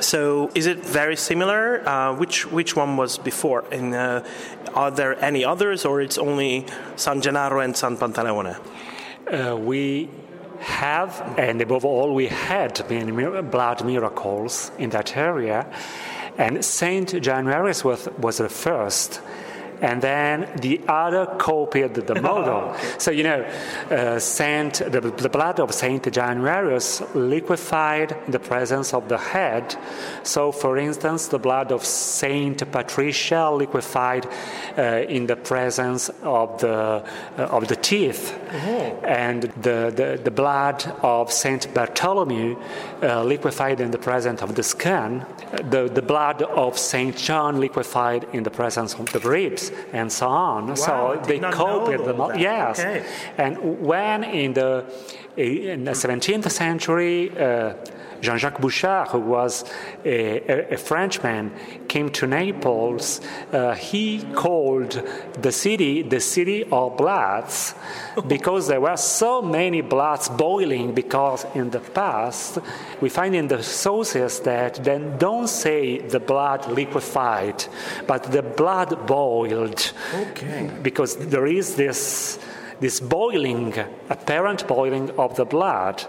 [0.00, 1.88] So, is it very similar?
[1.88, 3.64] Uh, which which one was before?
[3.72, 4.22] And uh,
[4.74, 8.56] are there any others, or it's only San Gennaro and San Pantaleone?
[9.26, 10.10] Uh, we
[10.62, 13.10] have, and above all, we had many
[13.42, 15.66] blood miracles in that area.
[16.38, 19.20] And Saint Januarius was, was the first.
[19.82, 22.74] And then the other copied the model.
[22.98, 23.42] So, you know,
[23.90, 29.76] uh, Saint, the, the blood of Saint Januarius liquefied in the presence of the head.
[30.22, 34.28] So, for instance, the blood of Saint Patricia liquefied
[34.78, 37.04] uh, in the presence of the,
[37.36, 38.38] uh, of the teeth.
[39.02, 42.56] And the, the, the blood of Saint Bartholomew
[43.02, 45.26] uh, liquefied in the presence of the skin.
[45.50, 50.28] The, the blood of Saint John liquefied in the presence of the ribs and so
[50.28, 50.76] on.
[50.76, 52.20] so did they copied know them.
[52.20, 52.38] all all- that.
[52.40, 52.78] Yes.
[52.80, 53.04] Okay.
[53.38, 54.84] And when in the
[55.36, 57.74] in the 17th century, uh,
[58.22, 59.64] Jean-Jacques Bouchard, who was
[60.04, 61.52] a, a, a Frenchman,
[61.88, 63.20] came to Naples.
[63.52, 65.02] Uh, he called
[65.40, 67.74] the city the city of bloods
[68.28, 70.94] because there were so many bloods boiling.
[70.94, 72.58] Because in the past,
[73.00, 77.64] we find in the sources that then don't say the blood liquefied,
[78.06, 79.92] but the blood boiled.
[80.14, 80.70] Okay.
[80.82, 82.38] Because there is this
[82.80, 83.74] this boiling,
[84.10, 86.04] apparent boiling of the blood.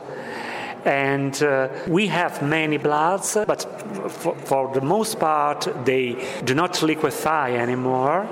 [0.85, 3.63] And uh, we have many bloods, but
[4.11, 8.27] for, for the most part, they do not liquefy anymore.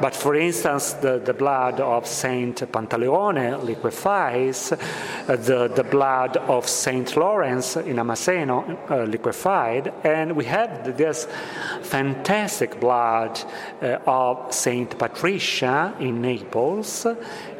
[0.00, 4.76] But for instance, the, the blood of Saint Pantaleone liquefies, uh,
[5.26, 11.28] the, the blood of Saint Lawrence in Amaseno uh, liquefied, and we have this
[11.82, 13.40] fantastic blood
[13.80, 17.06] uh, of Saint Patricia in Naples,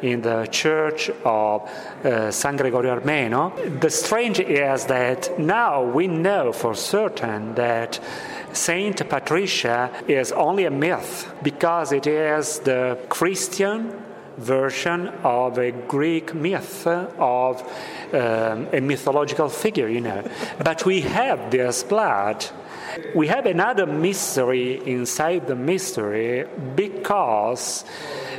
[0.03, 1.67] in the church of
[2.03, 3.79] uh, San Gregorio Armeno.
[3.79, 7.99] The strange is that now we know for certain that
[8.51, 14.03] Saint Patricia is only a myth because it is the Christian
[14.37, 17.61] version of a Greek myth of
[18.13, 20.23] um, a mythological figure, you know.
[20.63, 22.45] But we have this blood.
[23.15, 27.85] We have another mystery inside the mystery because,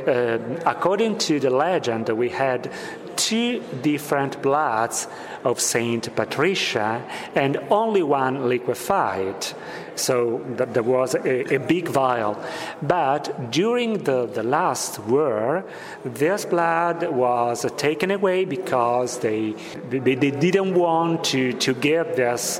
[0.07, 2.71] uh, according to the legend, we had
[3.15, 5.07] two different bloods
[5.43, 7.03] of Saint Patricia
[7.33, 9.47] and only one liquefied.
[9.95, 12.37] So th- there was a, a big vial.
[12.81, 15.65] But during the, the last war,
[16.03, 19.51] this blood was taken away because they,
[19.89, 22.59] they, they didn't want to, to give this,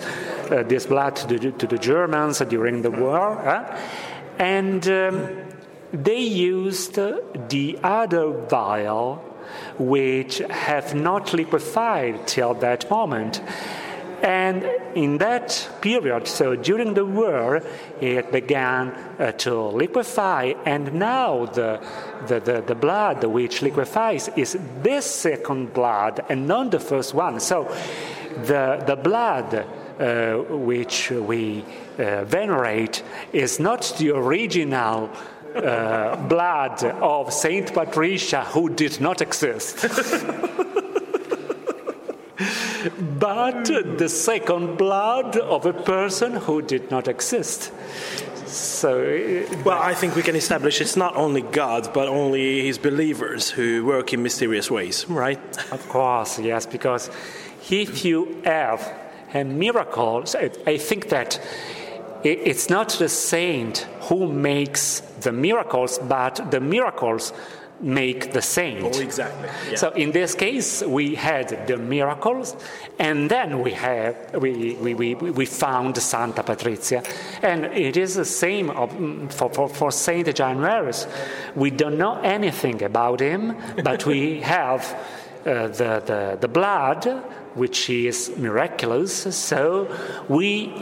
[0.50, 3.36] uh, this blood to the, to the Germans during the war.
[3.44, 3.78] huh?
[4.38, 5.46] And um,
[5.94, 9.24] they used the other vial
[9.78, 13.42] which have not liquefied till that moment.
[14.26, 14.64] And
[14.96, 17.62] in that period, so during the war,
[18.02, 21.80] it began uh, to liquefy, and now the,
[22.26, 27.40] the, the, the blood which liquefies is this second blood and not the first one.
[27.40, 27.66] So
[28.48, 29.54] the, the blood
[30.00, 31.64] uh, which we
[32.00, 35.12] uh, venerate is not the original
[35.56, 39.86] uh, blood of Saint Patricia who did not exist.
[43.20, 43.66] but
[43.98, 47.72] the second blood of a person who did not exist.
[48.48, 53.50] So, Well, I think we can establish it's not only God, but only his believers
[53.50, 55.40] who work in mysterious ways, right?
[55.72, 57.10] of course, yes, because
[57.70, 58.94] if you have
[59.34, 60.24] a miracle,
[60.66, 61.40] I think that
[62.24, 67.34] it's not the saint who makes the miracles, but the miracles
[67.82, 69.00] make the saint.
[69.00, 69.76] exactly.
[69.76, 72.56] So in this case, we had the miracles,
[73.00, 77.06] and then we have we, we, we, we found Santa Patrizia,
[77.42, 81.08] and it is the same of, mm, for, for, for Saint Januarius.
[81.56, 84.84] We don't know anything about him, but we have
[85.46, 87.06] uh, the, the the blood,
[87.54, 89.36] which is miraculous.
[89.36, 89.94] So
[90.28, 90.74] we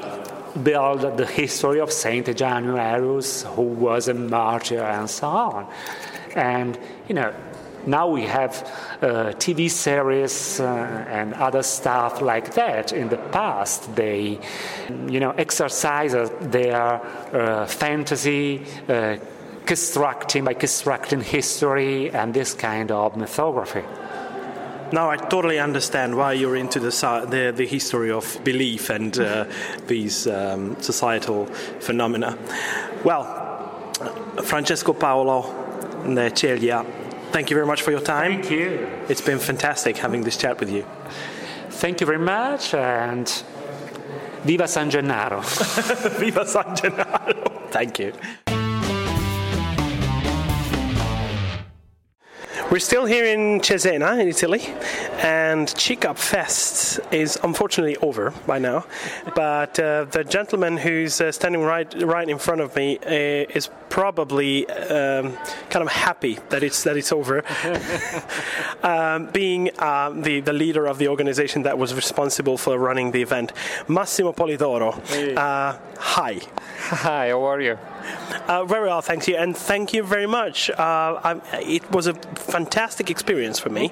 [0.62, 5.68] build the history of Saint Januarius, who was a martyr, and so on.
[6.36, 6.78] And
[7.08, 7.34] you know,
[7.86, 8.54] now we have
[9.02, 10.66] uh, TV series uh,
[11.10, 12.94] and other stuff like that.
[12.94, 14.40] In the past, they,
[15.08, 17.02] you know, exercise their
[17.34, 18.66] uh, fantasy.
[18.88, 19.18] Uh,
[19.66, 23.86] constructing by constructing history and this kind of mythography.
[24.92, 26.92] Now I totally understand why you're into the
[27.30, 29.46] the, the history of belief and uh,
[29.88, 31.46] these um, societal
[31.80, 32.38] phenomena.
[33.06, 33.24] Well,
[34.44, 35.63] Francesco Paolo
[36.04, 36.86] Ceglia,
[37.32, 38.42] thank you very much for your time.
[38.42, 38.90] Thank you.
[39.10, 40.86] It's been fantastic having this chat with you.
[41.70, 43.28] Thank you very much and
[44.44, 45.42] Viva San Gennaro.
[46.20, 47.68] Viva San Gennaro!
[47.72, 48.14] Thank you.
[52.74, 54.62] We're still here in Cesena, in Italy,
[55.20, 58.88] and CICAP Fest is unfortunately over by now.
[59.36, 63.70] But uh, the gentleman who's uh, standing right right in front of me uh, is
[63.90, 65.38] probably um,
[65.70, 67.44] kind of happy that it's that it's over.
[68.84, 73.22] um, being um, the the leader of the organization that was responsible for running the
[73.22, 73.52] event,
[73.88, 74.98] Massimo Polidoro.
[75.38, 76.40] Uh, hi.
[76.90, 77.78] Hi, how are you?
[78.48, 80.70] Uh, very well, thank you, and thank you very much.
[80.70, 83.90] Uh, it was a fantastic experience for me.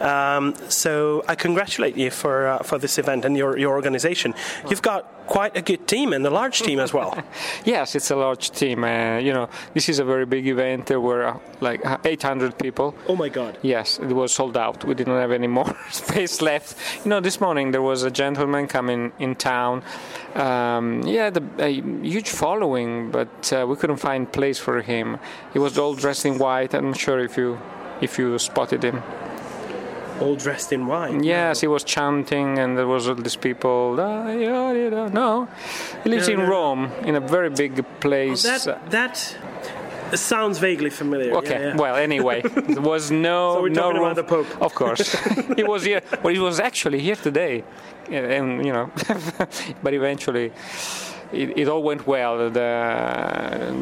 [0.00, 4.34] Um, so I congratulate you for uh, for this event and your your organization.
[4.68, 7.14] You've got quite a good team and a large team as well.
[7.64, 8.84] Yes, it's a large team.
[8.84, 10.86] Uh, you know, this is a very big event.
[10.86, 12.94] There were uh, like uh, 800 people.
[13.08, 13.58] oh my God!
[13.62, 14.84] Yes, it was sold out.
[14.84, 16.76] We didn't have any more space left.
[17.04, 19.82] You know, this morning there was a gentleman coming in town.
[20.34, 21.70] Um, yeah, the, a
[22.02, 25.18] huge following, but uh, we couldn't find place for him.
[25.52, 26.74] He was all dressed in white.
[26.74, 27.58] I'm not sure if you
[28.00, 29.02] if you spotted him.
[30.20, 31.24] All dressed in white.
[31.24, 33.96] Yes, he was chanting, and there was all these people.
[33.98, 35.48] "Ah, yeah, yeah, No,
[36.04, 36.50] he lives No, in no, no.
[36.52, 38.42] Rome, in a very big place.
[38.42, 39.36] That that
[40.18, 41.34] sounds vaguely familiar.
[41.36, 41.58] Okay.
[41.60, 41.76] Yeah, yeah.
[41.76, 42.42] Well, anyway,
[42.74, 44.10] there was no So we're no talking room.
[44.12, 44.62] about the Pope.
[44.62, 45.16] Of course,
[45.56, 46.00] he was here.
[46.22, 47.64] Well, he was actually here today,
[48.10, 48.90] and you know,
[49.82, 50.52] but eventually.
[51.34, 52.38] It, it all went well.
[52.50, 52.50] The,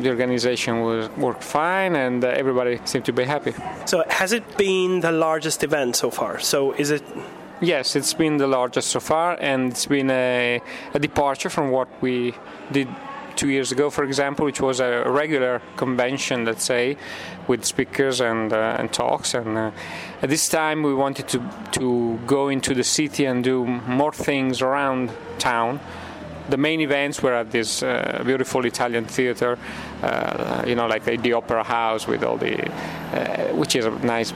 [0.02, 3.54] the organization was worked fine, and uh, everybody seemed to be happy.
[3.86, 6.40] So has it been the largest event so far?
[6.40, 7.02] So is it?
[7.60, 10.60] Yes, it's been the largest so far, and it's been a,
[10.94, 12.34] a departure from what we
[12.72, 12.88] did
[13.36, 16.96] two years ago, for example, which was a regular convention, let's say,
[17.48, 19.34] with speakers and uh, and talks.
[19.34, 19.70] And uh,
[20.22, 21.38] at this time, we wanted to
[21.72, 25.80] to go into the city and do more things around town.
[26.52, 29.58] The main events were at this uh, beautiful Italian theater,
[30.02, 33.90] uh, you know, like the, the Opera House with all the, uh, which is a
[34.04, 34.34] nice,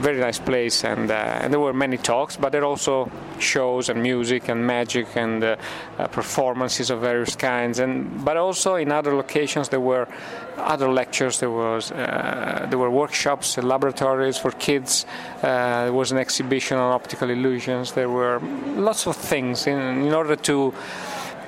[0.00, 3.08] very nice place, and, uh, and there were many talks, but there are also
[3.38, 5.56] shows and music and magic and uh,
[6.00, 10.08] uh, performances of various kinds, and but also in other locations there were
[10.56, 15.06] other lectures, there was there were workshops, laboratories for kids,
[15.42, 18.40] there was an exhibition on optical illusions, there were
[18.74, 20.74] lots of things in, in order to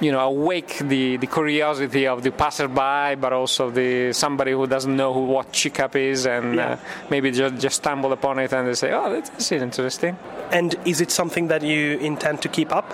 [0.00, 4.96] you know, awake the, the curiosity of the passerby, but also the somebody who doesn't
[4.96, 6.76] know who, what CICAP is, and uh,
[7.10, 10.16] maybe just, just stumble upon it and they say, "Oh, this is interesting."
[10.50, 12.92] And is it something that you intend to keep up?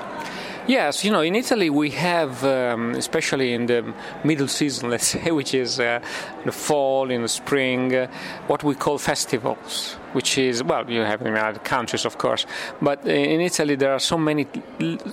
[0.67, 3.93] Yes, you know, in Italy we have, um, especially in the
[4.23, 6.01] middle season, let's say, which is uh,
[6.45, 8.07] the fall, in the spring, uh,
[8.47, 9.97] what we call festivals.
[10.13, 12.47] Which is well, you have in other countries, of course,
[12.81, 14.47] but in Italy there are so many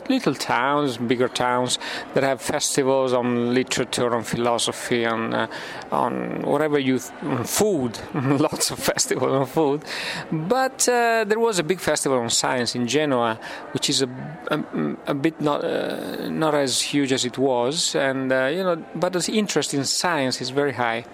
[0.10, 1.80] little towns, bigger towns
[2.14, 5.48] that have festivals on literature, on philosophy, on uh,
[5.92, 9.84] on whatever you th- food, lots of festivals on food.
[10.32, 13.40] But uh, there was a big festival on science in Genoa,
[13.74, 14.10] which is a,
[14.52, 14.64] a,
[15.08, 19.14] a bit not uh, not as huge as it was, and uh, you know, but
[19.14, 21.06] the interest in science is very high.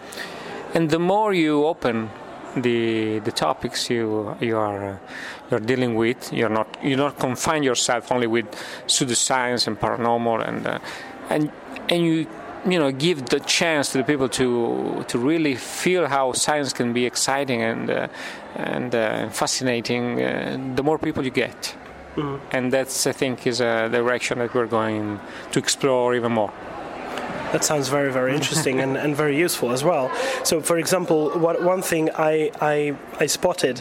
[0.73, 2.09] And the more you open
[2.55, 4.97] the the topics you you are uh,
[5.49, 8.45] you're dealing with, you're not you not confine yourself only with
[8.87, 10.79] pseudoscience and paranormal, and uh,
[11.29, 11.51] and
[11.89, 12.27] and you
[12.65, 16.93] you know give the chance to the people to to really feel how science can
[16.93, 18.07] be exciting and uh,
[18.55, 20.21] and uh, fascinating.
[20.21, 21.75] Uh, the more people you get,
[22.51, 25.19] and that's I think is a direction that we're going
[25.51, 26.51] to explore even more.
[27.53, 30.11] That sounds very, very interesting and, and very useful as well.
[30.43, 33.79] So, for example, what, one thing I, I, I spotted,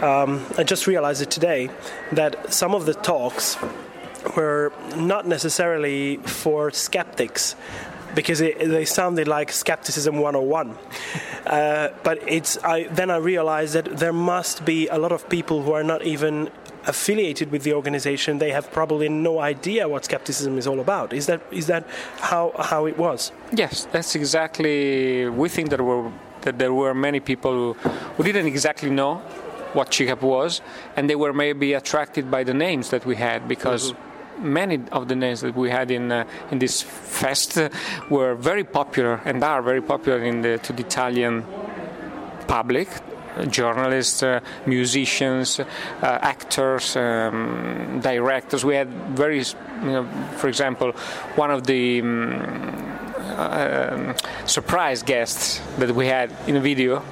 [0.00, 1.68] um, I just realized it today,
[2.12, 3.58] that some of the talks
[4.34, 7.54] were not necessarily for skeptics.
[8.14, 10.76] Because it, they sounded like skepticism 101,
[11.46, 12.62] uh, but it's.
[12.62, 16.02] I, then I realized that there must be a lot of people who are not
[16.02, 16.50] even
[16.86, 18.38] affiliated with the organization.
[18.38, 21.12] They have probably no idea what skepticism is all about.
[21.12, 21.86] Is that is that
[22.18, 23.32] how how it was?
[23.52, 25.28] Yes, that's exactly.
[25.28, 26.10] We think that were
[26.42, 27.74] that there were many people
[28.16, 29.16] who, didn't exactly know
[29.74, 30.60] what CICAP was,
[30.96, 33.94] and they were maybe attracted by the names that we had because.
[34.38, 37.58] Many of the names that we had in uh, in this fest
[38.10, 41.44] were very popular and are very popular in the to the Italian
[42.48, 42.88] public,
[43.48, 45.64] journalists, uh, musicians, uh,
[46.02, 48.64] actors, um, directors.
[48.64, 50.92] We had very, you know, for example,
[51.36, 52.92] one of the um,
[53.36, 54.14] um,
[54.46, 57.02] surprise guests that we had in a video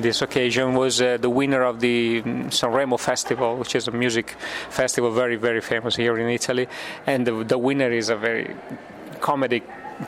[0.00, 4.36] this occasion was uh, the winner of the um, Sanremo Festival, which is a music
[4.70, 6.68] festival very, very famous here in Italy.
[7.06, 8.54] And the, the winner is a very
[9.20, 9.62] comedic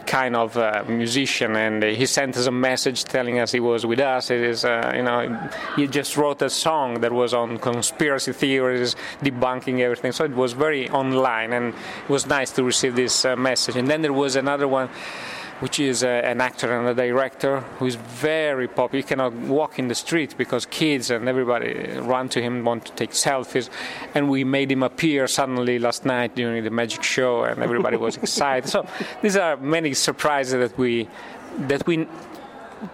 [0.06, 4.00] kind of uh, musician and he sent us a message telling us he was with
[4.00, 4.30] us.
[4.30, 8.96] It is uh, you know he just wrote a song that was on conspiracy theories
[9.22, 10.12] debunking everything.
[10.12, 13.76] So it was very online and it was nice to receive this uh, message.
[13.76, 14.88] And then there was another one
[15.60, 19.02] which is uh, an actor and a director who is very popular.
[19.02, 22.92] He cannot walk in the street because kids and everybody run to him, want to
[22.92, 23.70] take selfies.
[24.14, 28.16] And we made him appear suddenly last night during the magic show, and everybody was
[28.22, 28.68] excited.
[28.68, 28.86] So
[29.22, 31.08] these are many surprises that we
[31.58, 32.06] that we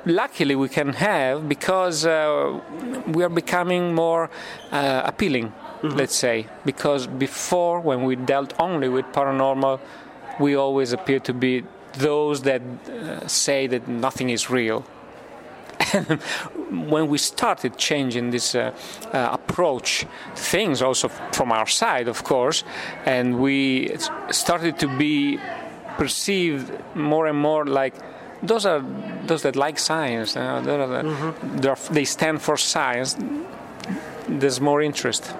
[0.06, 2.60] luckily we can have because uh,
[3.08, 4.30] we are becoming more
[4.70, 5.52] uh, appealing.
[5.82, 9.80] Let's say because before when we dealt only with paranormal,
[10.38, 14.84] we always appeared to be those that uh, say that nothing is real.
[16.70, 18.72] When we started changing this uh,
[19.12, 22.64] uh, approach, things also from our side, of course,
[23.04, 23.90] and we
[24.30, 25.38] started to be
[25.98, 27.94] perceived more and more like
[28.42, 28.82] those are
[29.26, 30.36] those that like science.
[30.36, 33.16] Uh, those are the- they're- they stand for science.
[34.28, 35.34] There's more interest.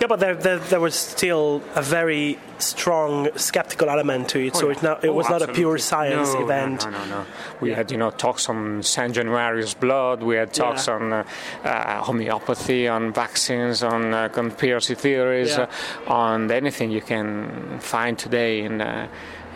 [0.00, 4.56] Yeah, but there, there, there was still a very strong skeptical element to it.
[4.56, 6.84] so it, not, it Oh, was not a pure science No, no, event.
[6.84, 7.26] No, no, no.
[7.60, 10.22] We had, you know, talks on San Januarius blood.
[10.22, 10.94] We had talks Yeah.
[10.94, 11.24] on uh,
[11.64, 15.66] uh, homeopathy, on vaccines, on uh, conspiracy theories, Yeah.
[16.08, 18.80] uh, on anything you can find today in.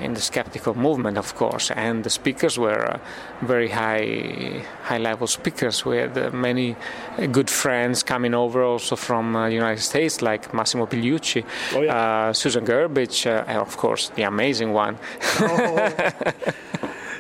[0.01, 2.99] In the skeptical movement, of course, and the speakers were uh,
[3.43, 5.85] very high, high-level speakers.
[5.85, 6.77] We had uh, many
[7.19, 11.45] uh, good friends coming over, also from uh, the United States, like Massimo Pigliucci,
[11.75, 12.29] Oh, yeah.
[12.29, 14.97] uh, Susan Gerbic, uh, and of course the amazing one,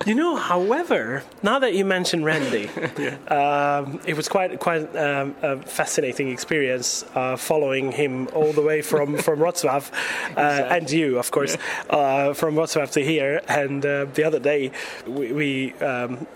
[0.09, 2.67] You know, however, now that you mention Randi,
[3.29, 8.81] um, it was quite quite um, a fascinating experience uh, following him all the way
[8.81, 9.93] from from Wrocław,
[10.35, 11.59] uh, and you, of course,
[11.91, 13.43] uh, from Wrocław to here.
[13.49, 14.73] And uh, the other day,
[15.07, 16.27] we, we um,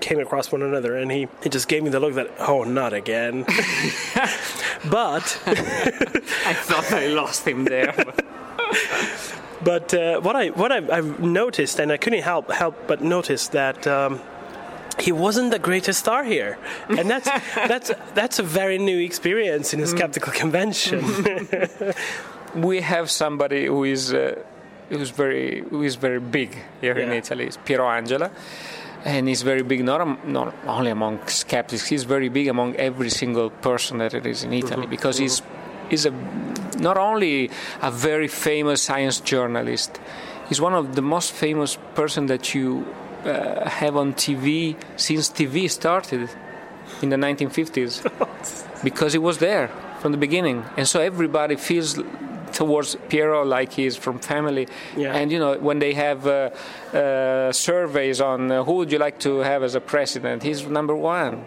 [0.00, 2.92] came across one another, and he, he just gave me the look that oh, not
[2.92, 3.44] again.
[4.90, 7.94] but I thought I lost him there.
[9.64, 13.48] But uh, what I what I, I've noticed, and I couldn't help help but notice
[13.48, 13.86] that.
[13.86, 14.20] Um,
[14.98, 16.58] he wasn't the greatest star here,
[16.88, 21.02] and that's that's that's a very new experience in a skeptical convention.
[22.54, 24.38] we have somebody who is uh,
[24.90, 27.46] who's very who is very big here in Italy.
[27.46, 28.30] It's Piero Angela,
[29.04, 31.86] and he's very big not not only among skeptics.
[31.86, 35.42] He's very big among every single person that it is in Italy because he's
[35.88, 36.10] he's a
[36.78, 40.00] not only a very famous science journalist.
[40.48, 42.86] He's one of the most famous person that you
[43.24, 46.28] uh, have on TV since TV started
[47.00, 48.02] in the 1950s.
[48.84, 49.68] because he was there
[50.00, 52.00] from the beginning, and so everybody feels
[52.52, 54.68] towards Piero like he's from family.
[54.96, 55.14] Yeah.
[55.14, 56.50] And you know, when they have uh,
[56.92, 60.94] uh, surveys on uh, who would you like to have as a president, he's number
[60.94, 61.44] one.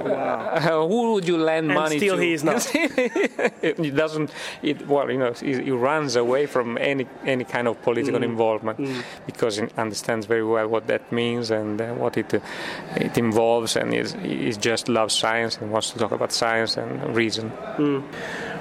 [0.00, 2.22] Uh, who would you lend And money still to?
[2.22, 2.62] he is not.
[3.62, 4.30] he doesn't.
[4.62, 8.24] It, well, you know, he, he runs away from any any kind of political Mm.
[8.24, 8.78] involvement
[9.26, 12.40] because he understands very well what that means and uh, what it uh,
[12.96, 17.16] it involves, and he's, he just loves science and wants to talk about science and
[17.16, 17.52] reason.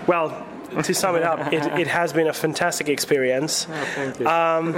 [0.08, 0.46] Well,
[0.84, 3.68] to sum it up, it, it has been a fantastic experience.
[4.20, 4.28] you.
[4.28, 4.74] Um,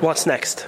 [0.00, 0.66] what's next?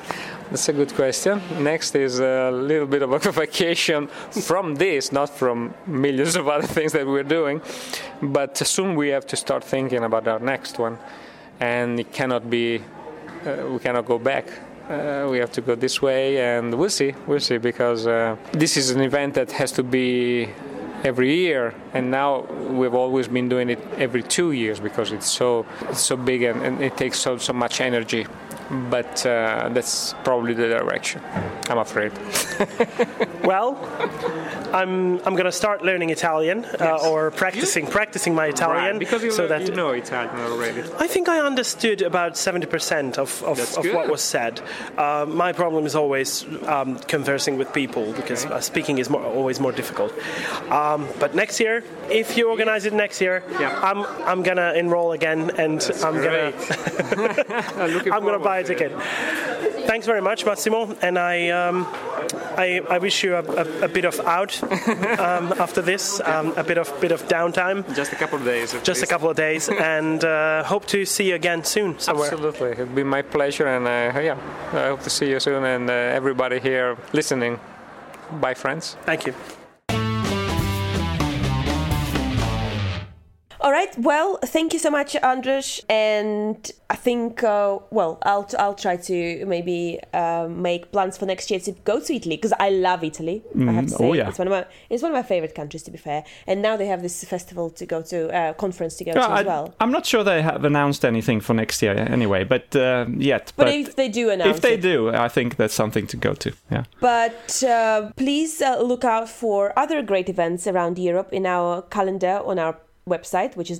[0.53, 1.40] That's a good question.
[1.61, 6.66] Next is a little bit of a vacation from this, not from millions of other
[6.66, 7.62] things that we're doing.
[8.20, 10.98] But soon we have to start thinking about our next one,
[11.59, 12.82] and it cannot be.
[13.46, 14.44] Uh, we cannot go back.
[14.90, 17.14] Uh, we have to go this way, and we'll see.
[17.26, 20.50] We'll see because uh, this is an event that has to be
[21.03, 22.42] every year, and now
[22.78, 26.61] we've always been doing it every two years because it's so it's so big and,
[26.62, 28.26] and it takes so so much energy.
[28.72, 31.20] But uh, that's probably the direction.
[31.68, 32.12] I'm afraid.
[33.42, 33.76] Well,
[34.72, 39.24] I'm I'm going to start learning Italian uh, or practicing practicing my Italian right, because
[39.24, 40.82] you, so that you know Italian already.
[40.98, 44.60] I think I understood about 70% of, of, of what was said.
[44.96, 49.58] Uh, my problem is always um, conversing with people because uh, speaking is more, always
[49.58, 50.12] more difficult.
[50.70, 53.78] Um, but next year, if you organize it next year, Yeah.
[53.82, 58.74] I'm, I'm going to enroll again and I'm going to I'm going to buy a
[58.74, 58.88] to it.
[58.90, 59.86] ticket.
[59.86, 61.86] Thanks very much, Massimo, and I um,
[62.56, 64.62] I, I wish you a, a, a bit of out
[65.18, 68.74] um, after this, um, a bit of bit of downtime, Just a couple of days.
[68.84, 72.30] just a couple of days, and uh, hope to see you again soon somewhere.
[72.32, 74.36] Absolutely, it'd be my pleasure, and uh, yeah,
[74.72, 77.58] I hope to see you soon, and uh, everybody here listening.
[78.40, 78.96] Bye, friends.
[79.04, 79.34] Thank you.
[83.62, 83.96] All right.
[83.96, 85.84] Well, thank you so much, András.
[85.88, 91.48] And I think, uh, well, I'll I'll try to maybe uh, make plans for next
[91.48, 93.40] year to go to Italy because I love Italy.
[93.56, 93.98] I have to Mhm.
[93.98, 94.28] say, Oh, yeah.
[94.28, 96.24] it's one of my it's one of my favorite countries to be fair.
[96.48, 99.46] And now they have this festival to go to, uh, conference to go to as
[99.46, 99.72] well.
[99.80, 103.52] I'm not sure they have announced anything for next year anyway, but uh, yet.
[103.56, 106.34] But, if they do announce if they it, do, I think that's something to go
[106.34, 106.50] to.
[106.70, 106.84] Yeah.
[107.00, 112.40] But uh, please uh, look out for other great events around Europe in our calendar
[112.44, 112.74] on our
[113.09, 113.78] website, which is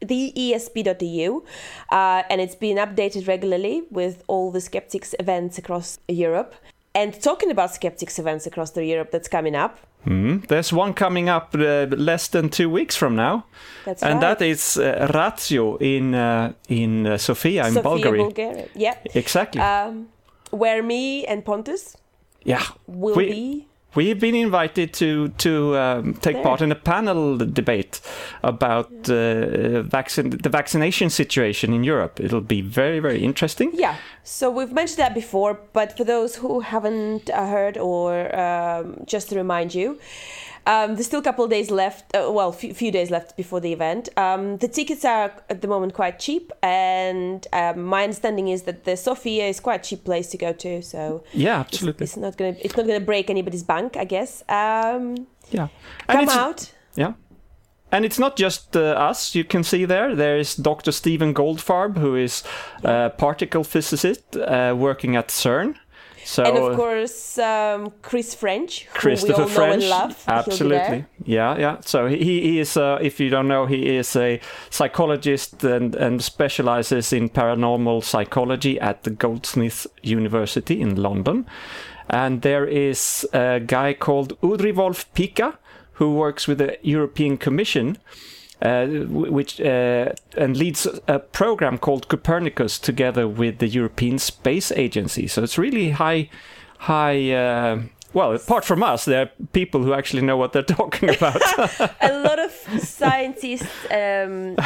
[0.00, 1.40] www.theesp.eu.
[1.90, 6.54] Uh, and it's been updated regularly with all the Skeptics events across Europe.
[6.94, 10.46] And talking about Skeptics events across the Europe that's coming up, Mm.
[10.46, 13.44] There's one coming up uh, less than two weeks from now,
[13.84, 14.38] that's and right.
[14.38, 18.22] that is uh, Ratio in uh, in uh, Sofia in Sofia, Bulgaria.
[18.22, 18.68] Bulgaria.
[18.76, 18.94] Yeah.
[19.14, 19.60] Exactly.
[19.60, 20.06] Um,
[20.52, 21.96] where me and Pontus
[22.44, 22.62] yeah.
[22.86, 23.66] will We- be.
[23.96, 26.42] We've been invited to to um, take There.
[26.42, 28.00] part in a panel debate
[28.42, 32.20] about uh, vaccine the vaccination situation in Europe.
[32.20, 33.70] It'll be very very interesting.
[33.74, 38.84] Yeah, so we've mentioned that before, but for those who haven't uh, heard, or um,
[39.06, 39.98] just to remind you,
[40.66, 42.14] um, there's still a couple of days left.
[42.14, 44.08] Uh, well, few, few days left before the event.
[44.16, 48.84] Um, the tickets are at the moment quite cheap, and um, my understanding is that
[48.84, 50.82] the Sofia is quite a cheap place to go to.
[50.82, 52.04] So Yeah, absolutely.
[52.04, 54.42] it's not gonna it's not gonna break anybody's bank, I guess.
[54.48, 55.68] Um, yeah,
[56.08, 56.72] come it's, out.
[56.96, 57.12] Yeah.
[57.92, 60.16] And it's not just uh, us you can see there.
[60.16, 60.90] There is Dr.
[60.90, 62.42] Stephen Goldfarb, who is
[62.82, 65.76] a particle physicist uh, working at CERN.
[66.26, 70.24] So and of course, um, Chris French, who Christopher we all French, know and love.
[70.26, 71.76] Absolutely, yeah, yeah.
[71.82, 76.20] So he, he is, uh, if you don't know, he is a psychologist and, and
[76.20, 81.46] specializes in paranormal psychology at the Goldsmiths University in London.
[82.10, 85.58] And there is a guy called Udrivolf Pika
[85.92, 87.98] who works with the European Commission.
[88.62, 95.26] Uh, which uh, and leads a program called Copernicus together with the European Space Agency.
[95.26, 96.30] So it's really high,
[96.78, 97.32] high.
[97.32, 97.82] Uh,
[98.14, 101.36] well, apart from us, there are people who actually know what they're talking about.
[102.00, 102.50] a lot of
[102.82, 104.56] scientists um,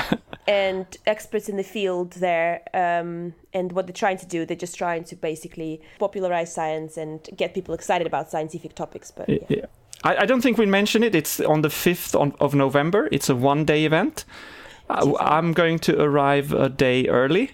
[0.47, 4.77] and experts in the field there um, and what they're trying to do they're just
[4.77, 9.67] trying to basically popularize science and get people excited about scientific topics but yeah.
[10.05, 10.11] Yeah.
[10.11, 11.15] I, I don't think we mentioned it.
[11.15, 13.09] It's on the 5th on, of November.
[13.13, 14.25] It's a one day event.
[14.89, 17.53] Uh, I'm going to arrive a day early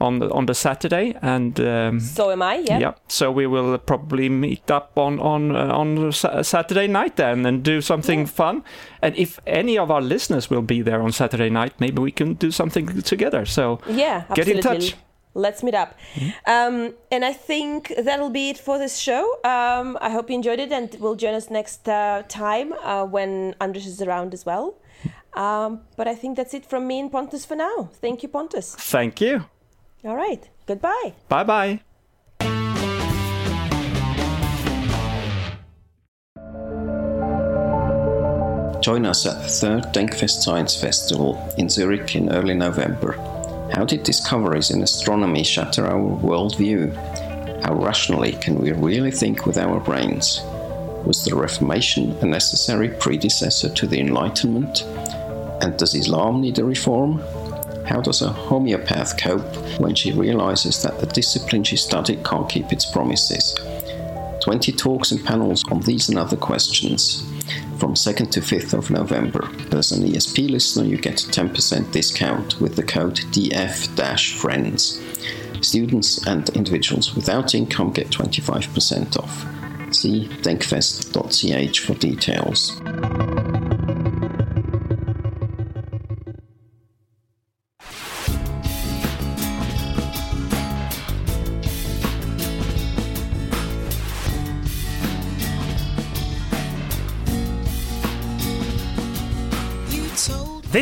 [0.00, 3.78] on the, on the Saturday, and um, so am i yeah, yeah, so we will
[3.78, 8.62] probably meet up on on uh, on Saturday night then and do something fun.
[9.00, 12.34] And if any of our listeners will be there on Saturday night, maybe we can
[12.34, 13.46] do something together.
[13.46, 14.94] So Yeah, get in touch.
[15.36, 15.94] Let's meet up.
[16.46, 19.22] Um, and I think that'll be it for this show.
[19.44, 23.54] Um, I hope you enjoyed it and will join us next uh, time uh, when
[23.60, 24.78] András is around as well.
[25.34, 27.90] Um, but I think that's it from me and Pontus for now.
[28.00, 28.74] Thank you, Pontus.
[28.76, 29.44] Thank you.
[30.04, 30.48] All right.
[30.66, 31.12] Goodbye.
[31.28, 31.80] Bye bye.
[38.80, 43.35] Join us at the third Denkfest Science Festival in Zurich in early November.
[43.72, 46.94] How did discoveries in astronomy shatter our worldview?
[47.62, 50.40] How rationally can we really think with our brains?
[51.04, 54.82] Was the Reformation a necessary predecessor to the Enlightenment?
[55.62, 57.18] And does Islam need a reform?
[57.86, 62.72] How does a homeopath cope when she realizes that the discipline she studied can't keep
[62.72, 63.54] its promises?
[64.42, 67.24] 20 talks and panels on these and other questions
[67.76, 69.48] from 2nd to 5th of November.
[69.72, 75.02] As an ESP listener, you get a 10% discount with the code DF-FRIENDS.
[75.60, 79.46] Students and individuals without income get 25% off.
[79.94, 83.35] See denkfest.ch for details.